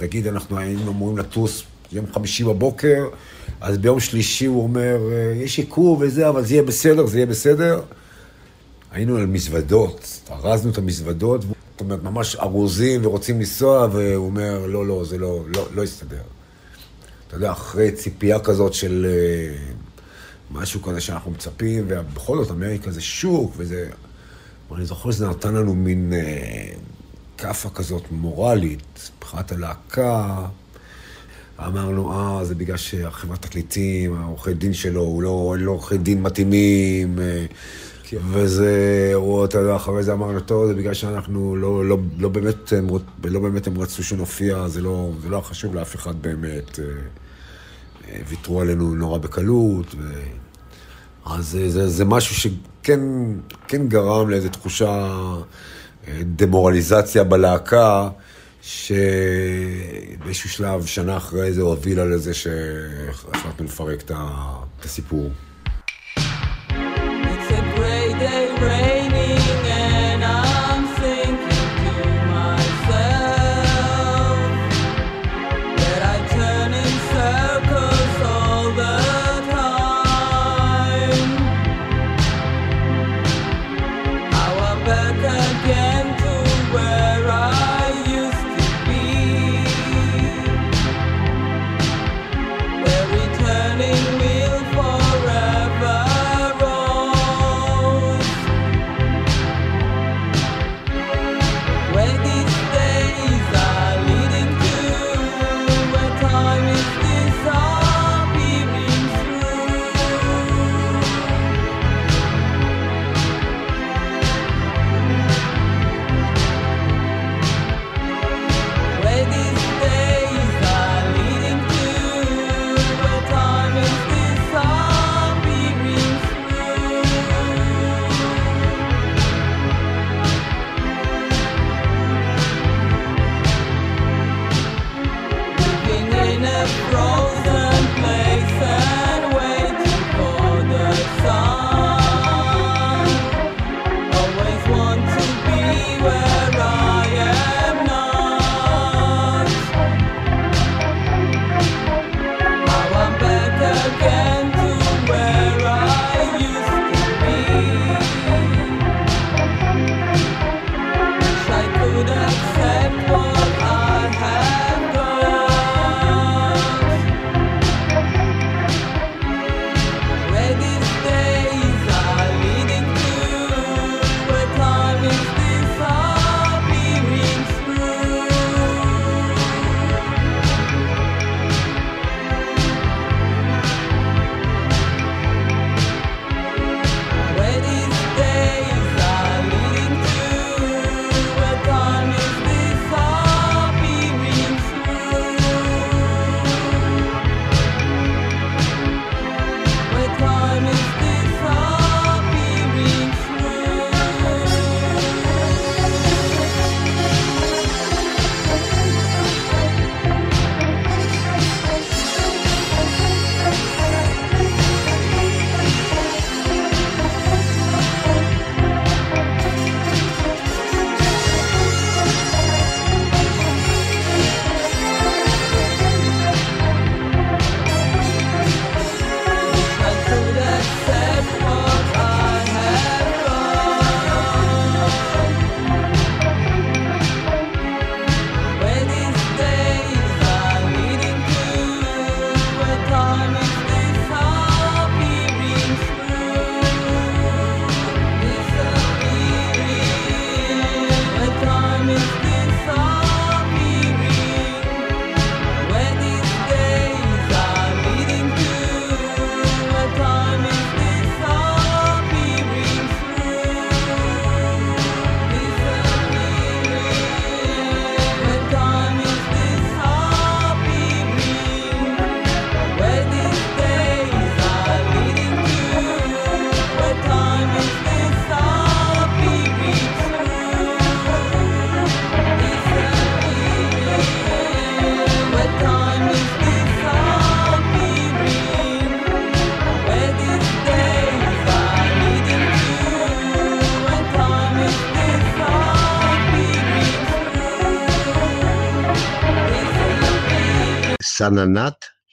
נגיד, 0.00 0.26
אנחנו 0.26 0.58
היינו 0.58 0.90
אמורים 0.90 1.18
לטוס 1.18 1.62
יום 1.92 2.06
חמישי 2.12 2.44
בבוקר, 2.44 3.08
אז 3.60 3.78
ביום 3.78 4.00
שלישי 4.00 4.46
הוא 4.46 4.62
אומר, 4.62 4.98
אה, 5.12 5.32
יש 5.36 5.58
עיכוב 5.58 6.02
וזה, 6.02 6.28
אבל 6.28 6.44
זה 6.44 6.54
יהיה 6.54 6.62
בסדר, 6.62 7.06
זה 7.06 7.16
יהיה 7.18 7.26
בסדר. 7.26 7.80
היינו 8.90 9.16
על 9.16 9.26
מזוודות, 9.26 10.20
ארזנו 10.30 10.70
את 10.70 10.78
המזוודות, 10.78 11.40
זאת 11.42 11.80
אומרת, 11.80 12.02
ממש 12.02 12.36
ארוזים 12.36 13.06
ורוצים 13.06 13.38
לנסוע, 13.38 13.88
והוא 13.92 14.26
אומר, 14.26 14.66
לא, 14.66 14.86
לא, 14.86 15.04
זה 15.04 15.18
לא, 15.18 15.44
לא, 15.46 15.66
לא 15.74 15.82
יסתדר. 15.82 16.22
אתה 17.28 17.36
יודע, 17.36 17.52
אחרי 17.52 17.92
ציפייה 17.92 18.40
כזאת 18.40 18.74
של 18.74 19.06
uh, 19.06 20.54
משהו 20.54 20.82
כזה 20.82 21.00
שאנחנו 21.00 21.30
מצפים, 21.30 21.84
ובכל 21.88 22.44
זאת, 22.44 22.50
אמריקה 22.50 22.90
זה 22.90 23.00
שוק, 23.00 23.52
וזה... 23.56 23.88
אני 24.76 24.84
זוכר 24.84 25.10
שזה 25.10 25.28
נתן 25.28 25.54
לנו 25.54 25.74
מין 25.74 26.12
uh, 26.12 26.78
כאפה 27.38 27.70
כזאת 27.70 28.02
מורלית, 28.10 29.10
מבחינת 29.18 29.52
הלהקה. 29.52 30.46
אמרנו, 31.66 32.12
אה, 32.12 32.44
זה 32.44 32.54
בגלל 32.54 32.76
שהחברת 32.76 33.42
תקליטים, 33.42 34.14
העורכי 34.14 34.54
דין 34.54 34.74
שלו, 34.74 35.00
הוא 35.00 35.22
לא, 35.22 35.52
אין 35.54 35.64
לו 35.64 35.72
עורכי 35.72 35.98
דין 35.98 36.22
מתאימים. 36.22 37.18
Uh, 37.18 37.54
וזה, 38.14 39.10
הוא, 39.14 39.44
אתה 39.44 39.58
יודע, 39.58 39.76
אחרי 39.76 40.02
זה 40.02 40.12
אמרנו, 40.12 40.40
טוב, 40.40 40.66
זה 40.66 40.74
בגלל 40.74 40.94
שאנחנו 40.94 41.56
לא, 41.56 41.84
לא, 41.84 41.98
לא, 42.18 42.28
באמת, 42.28 42.72
הם, 42.72 42.88
לא 43.24 43.40
באמת 43.40 43.66
הם 43.66 43.80
רצו 43.80 44.04
שנופיע, 44.04 44.68
זה 44.68 44.80
לא, 44.80 45.10
זה 45.22 45.28
לא 45.28 45.40
חשוב 45.40 45.74
לאף 45.74 45.96
אחד 45.96 46.22
באמת. 46.22 46.78
אה, 46.78 46.84
אה, 48.08 48.20
ויתרו 48.28 48.60
עלינו 48.60 48.94
נורא 48.94 49.18
בקלות. 49.18 49.94
ו... 49.94 50.20
אז 51.26 51.46
זה, 51.46 51.70
זה, 51.70 51.88
זה 51.88 52.04
משהו 52.04 52.34
שכן 52.34 53.00
כן 53.68 53.88
גרם 53.88 54.30
לאיזו 54.30 54.48
תחושה, 54.48 55.08
אה, 56.08 56.20
דמורליזציה 56.36 57.24
בלהקה, 57.24 58.08
שבאיזשהו 58.68 60.48
שלב, 60.48 60.86
שנה 60.86 61.16
אחרי 61.16 61.52
זה, 61.52 61.62
הובילה 61.62 62.04
לזה 62.04 62.34
שהחלטנו 62.34 63.66
לפרק 63.66 64.02
את 64.02 64.12
הסיפור. 64.84 65.30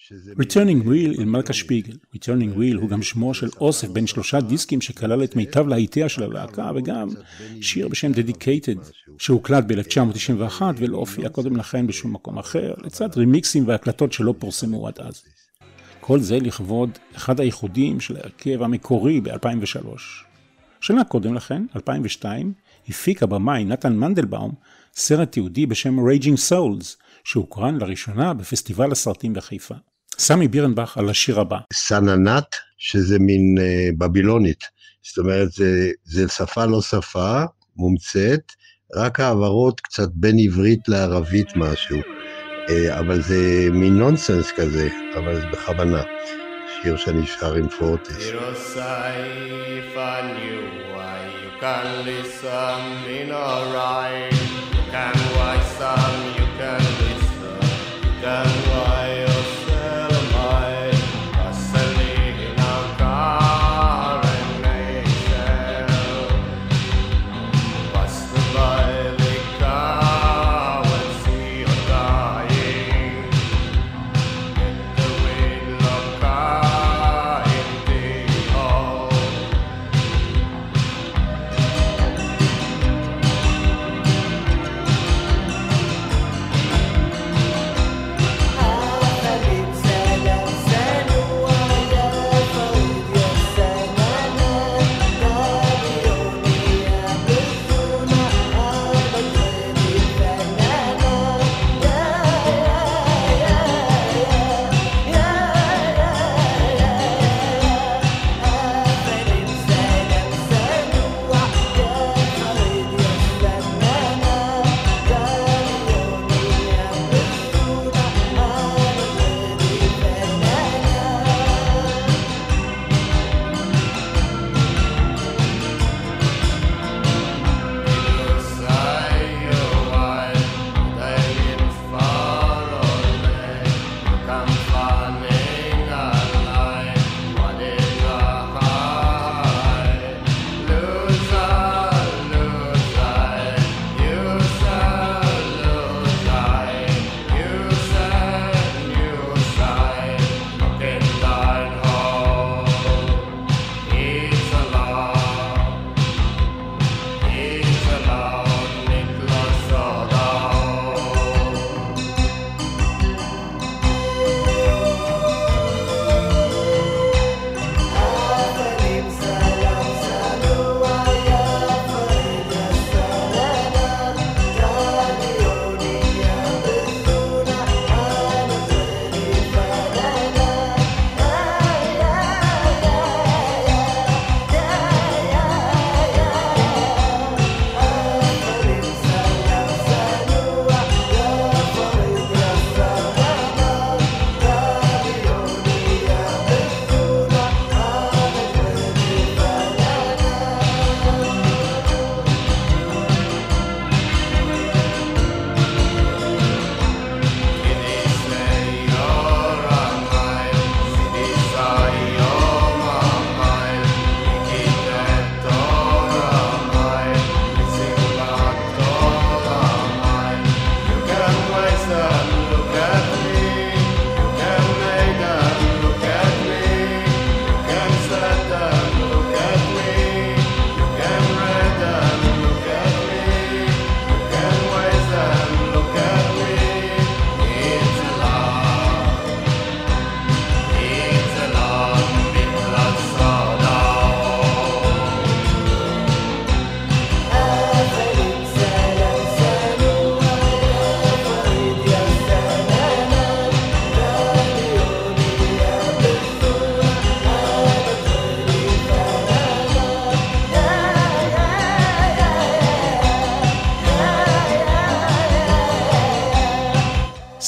שזה... 0.07 0.33
Returning 0.33 0.85
Wheel 0.85 1.21
עם 1.21 1.31
מלכה 1.31 1.53
שפיגל. 1.53 1.93
Returning 2.15 2.57
Wheel 2.57 2.77
הוא 2.81 2.89
גם 2.89 3.03
שמו 3.03 3.33
של 3.33 3.49
אוסף 3.61 3.87
בין 3.87 4.07
שלושה 4.07 4.41
דיסקים 4.41 4.81
שכלל 4.81 5.23
את 5.23 5.35
מיטב 5.35 5.67
להיטיה 5.67 6.09
של 6.09 6.23
הלהקה 6.23 6.71
וגם 6.75 7.09
שיר 7.61 7.87
בשם 7.87 8.11
Dedicated 8.11 8.91
שהוקלט 9.17 9.63
ב-1991 9.67 10.61
ולא 10.77 10.97
הופיע 10.97 11.29
קודם 11.29 11.55
לכן 11.55 11.87
בשום 11.87 12.13
מקום 12.13 12.37
אחר, 12.39 12.73
לצד 12.83 13.09
רימיקסים 13.17 13.67
והקלטות 13.67 14.13
שלא 14.13 14.33
פורסמו 14.39 14.87
עד 14.87 14.99
אז. 14.99 15.23
כל 15.99 16.19
זה 16.19 16.39
לכבוד 16.39 16.89
אחד 17.15 17.39
האיחודים 17.39 17.99
של 17.99 18.17
ההרכב 18.17 18.61
המקורי 18.61 19.21
ב-2003. 19.21 19.87
שנה 20.81 21.03
קודם 21.03 21.33
לכן, 21.33 21.65
2002, 21.75 22.53
הפיק 22.89 23.23
הבמאי 23.23 23.65
נתן 23.65 23.95
מנדלבאום 23.95 24.51
סרט 24.95 25.31
תיעודי 25.31 25.65
בשם 25.65 25.99
Raging 25.99 26.49
Souls, 26.49 27.04
שהוקרן 27.25 27.77
לראשונה 27.77 28.33
בפסטיבל 28.33 28.91
הסרטים 28.91 29.33
בחיפה. 29.33 29.75
סמי 30.17 30.47
בירנבך 30.47 30.97
על 30.97 31.09
השיר 31.09 31.39
הבא. 31.39 31.57
סננת, 31.73 32.55
שזה 32.77 33.19
מין 33.19 33.55
אה, 33.59 33.89
בבילונית. 33.97 34.63
זאת 35.03 35.17
אומרת, 35.17 35.51
זה, 35.51 35.91
זה 36.03 36.27
שפה 36.27 36.65
לא 36.65 36.81
שפה, 36.81 37.43
מומצאת, 37.75 38.51
רק 38.95 39.19
העברות 39.19 39.79
קצת 39.79 40.09
בין 40.13 40.35
עברית 40.39 40.87
לערבית 40.87 41.55
משהו. 41.55 41.97
אה, 42.69 42.99
אבל 42.99 43.21
זה 43.21 43.67
מין 43.71 43.97
נונסנס 43.97 44.51
כזה, 44.55 44.89
אבל 45.17 45.35
זה 45.41 45.45
בכוונה. 45.47 46.03
שיר 46.81 46.97
שאני 46.97 47.27
שר 47.27 47.53
עם 47.53 47.69
פורטיס. 47.69 48.25
Can 51.61 52.05
listen 52.05 52.81
in 53.19 53.31
a 53.31 53.49
rhyme. 53.73 54.44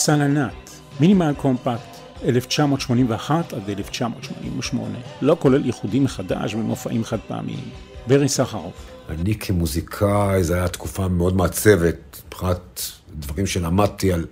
סננת, 0.07 0.69
מינימל 0.99 1.33
קומפקט, 1.37 1.97
1981 2.25 3.53
עד 3.53 3.69
1988, 3.69 4.97
לא 5.21 5.37
כולל 5.39 5.65
איחודים 5.65 6.03
מחדש 6.03 6.53
ומופעים 6.53 7.03
חד 7.03 7.17
פעמיים. 7.27 7.69
ברי 8.07 8.29
סחרוף. 8.29 8.73
אני 9.09 9.35
כמוזיקאי, 9.35 10.43
זו 10.43 10.53
הייתה 10.53 10.67
תקופה 10.67 11.07
מאוד 11.07 11.35
מעצבת, 11.35 12.21
מבחינת 12.27 12.81
דברים 13.19 13.45
שלמדתי 13.45 14.13
על 14.13 14.25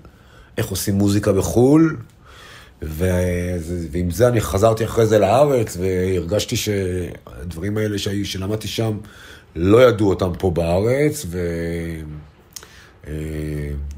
איך 0.58 0.68
עושים 0.68 0.96
מוזיקה 0.96 1.34
בחו"ל, 1.34 1.98
ו... 2.82 3.06
ועם 3.92 4.12
זה 4.12 4.28
אני 4.28 4.42
חזרתי 4.42 4.86
אחרי 4.86 5.06
זה 5.06 5.20
לארץ, 5.20 5.78
והרגשתי 5.80 6.56
שהדברים 6.56 7.78
האלה 7.78 7.98
ש... 7.98 8.08
שלמדתי 8.08 8.68
שם, 8.68 8.98
לא 9.56 9.88
ידעו 9.88 10.10
אותם 10.10 10.32
פה 10.40 10.52
בארץ, 10.52 11.26
ו... 11.30 11.40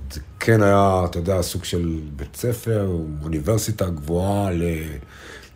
אה, 0.07 0.13
זה 0.13 0.19
כן 0.39 0.63
היה, 0.63 1.01
אתה 1.05 1.19
יודע, 1.19 1.41
סוג 1.41 1.63
של 1.63 1.99
בית 2.15 2.35
ספר, 2.35 2.87
אוניברסיטה 3.23 3.89
גבוהה 3.89 4.51
ל, 4.51 4.63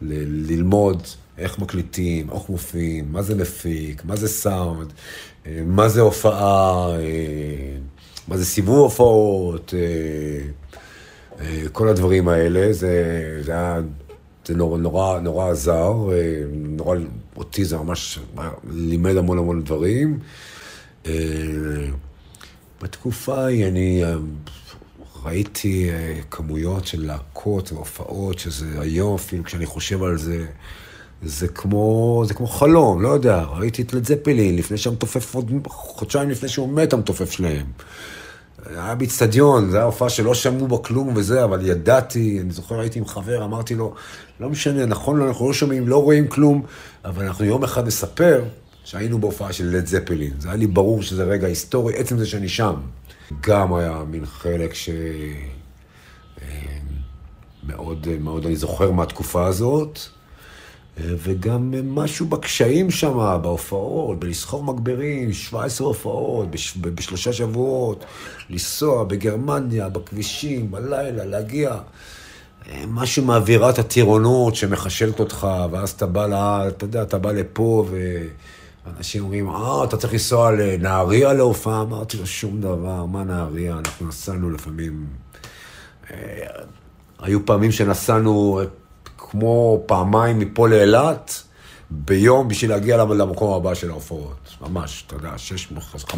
ל, 0.01 0.51
ללמוד 0.51 1.03
איך 1.37 1.59
מקליטים, 1.59 2.29
איך 2.29 2.49
מופיעים, 2.49 3.11
מה 3.11 3.21
זה 3.21 3.35
מפיק, 3.35 4.05
מה 4.05 4.15
זה 4.15 4.27
סאונד, 4.27 4.93
אה, 5.45 5.61
מה 5.65 5.89
זה 5.89 6.01
הופעה, 6.01 6.95
אה, 6.95 7.77
מה 8.27 8.37
זה 8.37 8.45
סיבוב 8.45 8.79
הופעות, 8.79 9.73
כל 11.71 11.87
הדברים 11.87 12.27
האלה, 12.27 12.73
זה, 12.73 13.41
זה 13.45 13.51
היה, 13.51 13.79
זה 14.45 14.55
נורא, 14.55 14.77
נורא, 14.77 15.19
נורא 15.19 15.51
עזר, 15.51 15.93
נורא, 16.53 16.97
אותי 17.37 17.65
זה 17.65 17.77
ממש 17.77 18.19
לימד 18.71 19.15
המון 19.17 19.37
המון 19.37 19.63
דברים. 19.63 20.19
בתקופה 22.81 23.43
ההיא 23.43 23.67
אני 23.67 24.03
אה, 24.03 24.15
ראיתי 25.23 25.89
אה, 25.89 26.19
כמויות 26.31 26.87
של 26.87 27.05
להקות 27.05 27.71
והופעות, 27.71 28.39
שזה 28.39 28.65
היום 28.79 29.15
אפילו 29.15 29.43
כשאני 29.43 29.65
חושב 29.65 30.03
על 30.03 30.17
זה, 30.17 30.45
זה 31.23 31.47
כמו, 31.47 32.23
זה 32.27 32.33
כמו 32.33 32.47
חלום, 32.47 33.01
לא 33.01 33.09
יודע. 33.09 33.43
ראיתי 33.43 33.81
את 33.81 33.93
לזפלין 33.93 34.55
לפני 34.55 34.77
שהמתופף, 34.77 35.35
עוד 35.35 35.51
חודשיים 35.67 36.29
לפני 36.29 36.49
שהוא 36.49 36.69
מת, 36.69 36.93
המתופף 36.93 37.31
שלהם. 37.31 37.65
היה 38.65 38.95
באיצטדיון, 38.95 39.71
זו 39.71 39.77
הייתה 39.77 39.85
הופעה 39.85 40.09
שלא 40.09 40.33
שמעו 40.33 40.67
בה 40.67 40.77
כלום 40.77 41.13
וזה, 41.15 41.43
אבל 41.43 41.65
ידעתי, 41.65 42.39
אני 42.41 42.51
זוכר, 42.51 42.79
הייתי 42.79 42.99
עם 42.99 43.05
חבר, 43.05 43.45
אמרתי 43.45 43.75
לו, 43.75 43.93
לא 44.39 44.49
משנה, 44.49 44.85
נכון, 44.85 45.21
אנחנו 45.21 45.47
לא 45.47 45.53
שומעים, 45.53 45.87
לא 45.87 46.03
רואים 46.03 46.27
כלום, 46.27 46.61
אבל 47.05 47.25
אנחנו 47.25 47.45
יום 47.45 47.63
אחד 47.63 47.87
נספר 47.87 48.43
שהיינו 48.83 49.19
בהופעה 49.19 49.53
של 49.53 49.65
לד 49.65 49.85
זפלין. 49.85 50.33
זה 50.39 50.47
היה 50.47 50.57
לי 50.57 50.67
ברור 50.67 51.01
שזה 51.01 51.23
רגע 51.23 51.47
היסטורי, 51.47 51.95
עצם 51.97 52.17
זה 52.17 52.25
שאני 52.25 52.49
שם. 52.49 52.75
גם 53.41 53.73
היה 53.73 54.03
מין 54.09 54.25
חלק 54.25 54.73
ש... 54.73 54.89
אה, 56.41 56.77
מאוד, 57.63 58.07
מאוד 58.19 58.45
אני 58.45 58.55
זוכר 58.55 58.91
מהתקופה 58.91 59.47
הזאת, 59.47 59.99
אה, 60.99 61.05
וגם 61.17 61.73
משהו 61.95 62.25
בקשיים 62.25 62.91
שם, 62.91 63.39
בהופעות, 63.41 64.19
בלסחור 64.19 64.63
מגברים, 64.63 65.33
17 65.33 65.87
הופעות, 65.87 66.51
בש... 66.51 66.77
בשלושה 66.77 67.33
שבועות, 67.33 68.05
לנסוע 68.49 69.03
בגרמניה, 69.03 69.89
בכבישים, 69.89 70.71
בלילה, 70.71 71.25
להגיע. 71.25 71.77
אה, 72.69 72.83
משהו 72.87 73.25
מאווירת 73.25 73.79
הטירונות 73.79 74.55
שמחשלת 74.55 75.19
אותך, 75.19 75.47
ואז 75.71 75.89
אתה 75.89 76.05
בא, 76.05 76.27
לה, 76.27 76.67
אתה 76.67 76.85
יודע, 76.85 77.01
אתה 77.01 77.17
בא 77.17 77.31
לפה 77.31 77.85
ו... 77.89 77.97
אנשים 78.97 79.23
אומרים, 79.23 79.49
אה, 79.49 79.83
אתה 79.83 79.97
צריך 79.97 80.13
לנסוע 80.13 80.51
לנהריה 80.51 81.33
להופעה? 81.33 81.81
אמרתי 81.81 82.17
לו, 82.17 82.25
שום 82.25 82.61
דבר, 82.61 83.05
מה 83.05 83.23
נהריה? 83.23 83.73
אנחנו 83.77 84.07
נסענו 84.07 84.49
לפעמים... 84.49 85.07
אה, 86.11 86.47
היו 87.19 87.45
פעמים 87.45 87.71
שנסענו 87.71 88.59
אה, 88.59 88.65
כמו 89.17 89.83
פעמיים 89.85 90.39
מפה 90.39 90.67
לאילת, 90.67 91.43
ביום 91.89 92.47
בשביל 92.47 92.71
להגיע 92.71 92.97
למקום 92.97 93.53
הבא 93.53 93.73
של 93.73 93.89
ההופעות. 93.89 94.55
ממש, 94.61 95.03
אתה 95.07 95.15
יודע, 95.15 95.31
500-600 96.07 96.15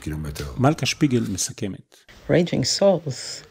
קילומטר. 0.00 0.44
מלכה 0.56 0.86
שפיגל 0.86 1.26
מסכמת. 1.32 1.96
Raging 2.30 2.64
Souls, 2.64 3.42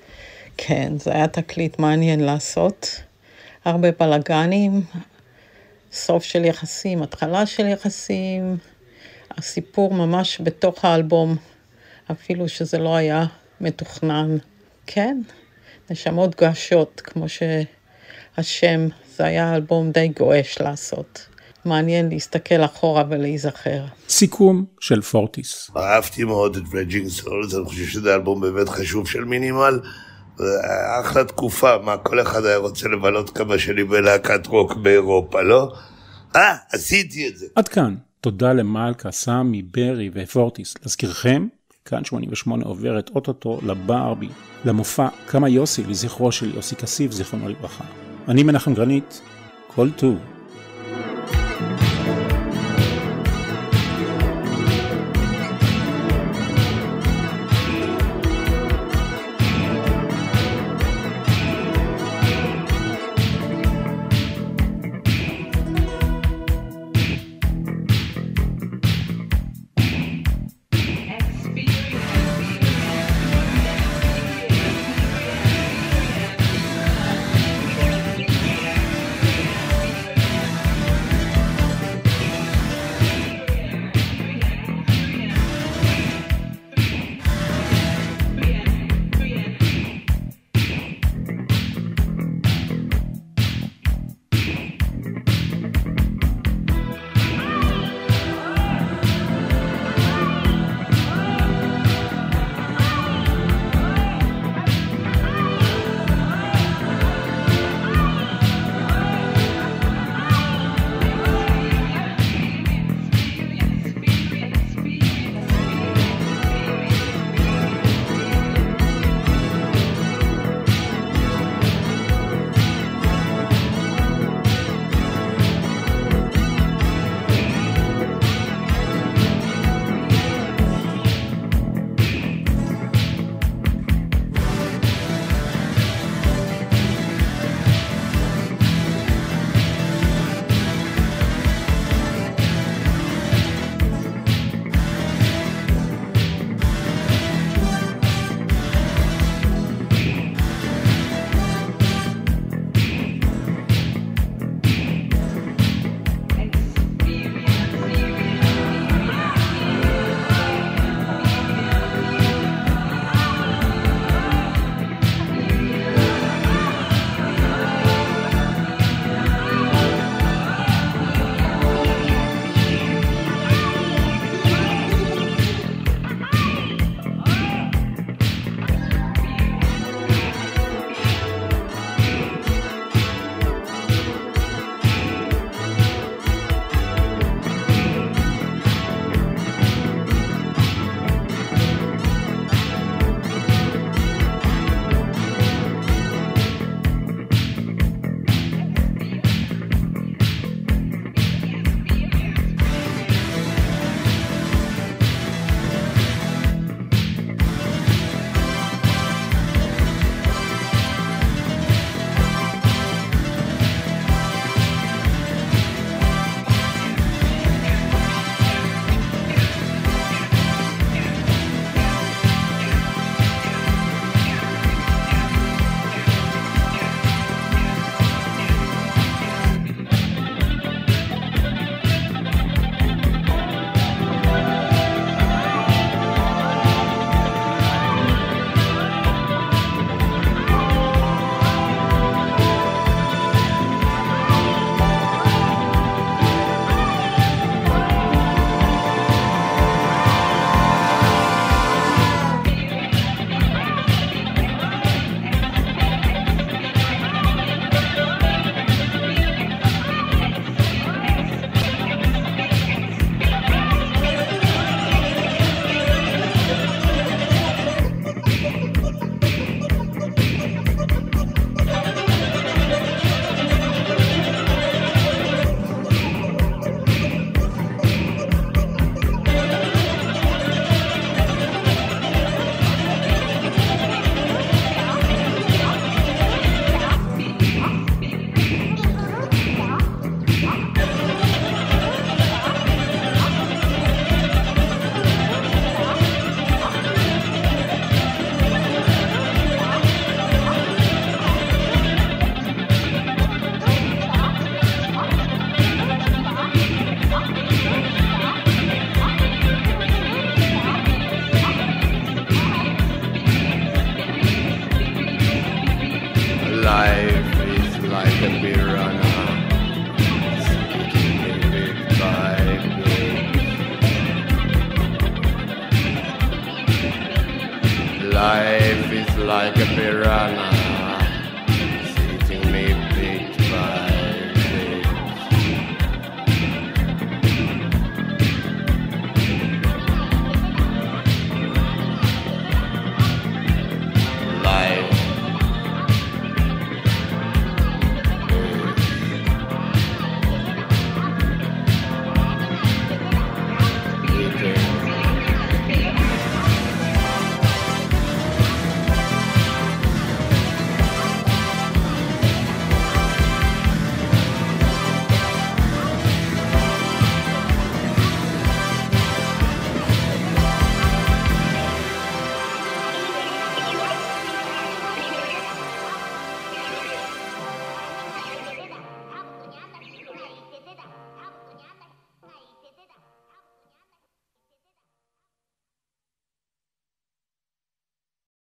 כן, 0.58 0.94
זה 1.00 1.12
היה 1.12 1.28
תקליט 1.28 1.80
מעניין 1.80 2.20
לעשות. 2.20 3.02
הרבה 3.66 3.88
בלאגנים, 4.00 4.82
סוף 5.96 6.24
של 6.24 6.46
יחסים, 6.46 7.04
התחלה 7.04 7.46
של 7.46 7.66
יחסים, 7.66 8.58
הסיפור 9.38 9.94
ממש 9.94 10.42
בתוך 10.44 10.86
האלבום, 10.86 11.36
אפילו 12.12 12.50
שזה 12.50 12.78
לא 12.78 12.96
היה 12.96 13.26
מתוכנן. 13.62 14.38
כן, 14.88 15.22
נשמות 15.90 16.36
גועשות, 16.42 17.02
כמו 17.02 17.26
שהשם, 17.30 18.88
זה 19.16 19.26
היה 19.26 19.56
אלבום 19.56 19.92
די 19.92 20.08
גועש 20.08 20.62
לעשות. 20.62 21.28
מעניין 21.66 22.10
להסתכל 22.10 22.66
אחורה 22.66 23.04
ולהיזכר. 23.10 23.86
סיכום 24.10 24.66
של 24.80 25.02
פורטיס. 25.02 25.72
אהבתי 25.78 26.24
מאוד 26.24 26.56
את 26.56 26.64
Raging 26.74 27.08
Souls, 27.08 27.56
אני 27.56 27.66
חושב 27.66 27.86
שזה 27.86 28.16
אלבום 28.16 28.42
באמת 28.42 28.70
חשוב 28.70 29.08
של 29.08 29.24
מינימל. 29.24 29.80
אחלה 31.02 31.24
תקופה, 31.24 31.78
מה, 31.84 31.98
כל 31.98 32.22
אחד 32.22 32.46
היה 32.46 32.58
רוצה 32.58 32.88
לבלות 32.88 33.30
כמה 33.30 33.60
שנים 33.60 33.90
בלהקת 33.90 34.48
רוק 34.48 34.76
באירופה, 34.76 35.42
לא? 35.42 35.74
אה, 36.36 36.56
עשיתי 36.74 37.28
את 37.28 37.38
זה. 37.38 37.46
עד 37.56 37.68
כאן. 37.68 37.96
תודה 38.22 38.54
למלכה, 38.54 39.12
סמי, 39.12 39.62
ברי 39.62 40.10
ופורטיס. 40.14 40.76
להזכירכם, 40.84 41.48
כאן 41.86 42.06
88 42.06 42.66
עוברת 42.66 43.10
אוטוטו 43.16 43.60
לברבי, 43.64 44.30
למופע 44.66 45.08
כמה 45.28 45.50
יוסי 45.50 45.84
לזכרו 45.84 46.32
של 46.32 46.56
יוסי 46.56 46.76
כסיף, 46.76 47.12
זיכרונו 47.12 47.50
לברכה. 47.50 47.84
אני 48.28 48.44
מנחם 48.44 48.74
גרנית, 48.74 49.22
כל 49.76 49.90
טוב. 49.92 50.35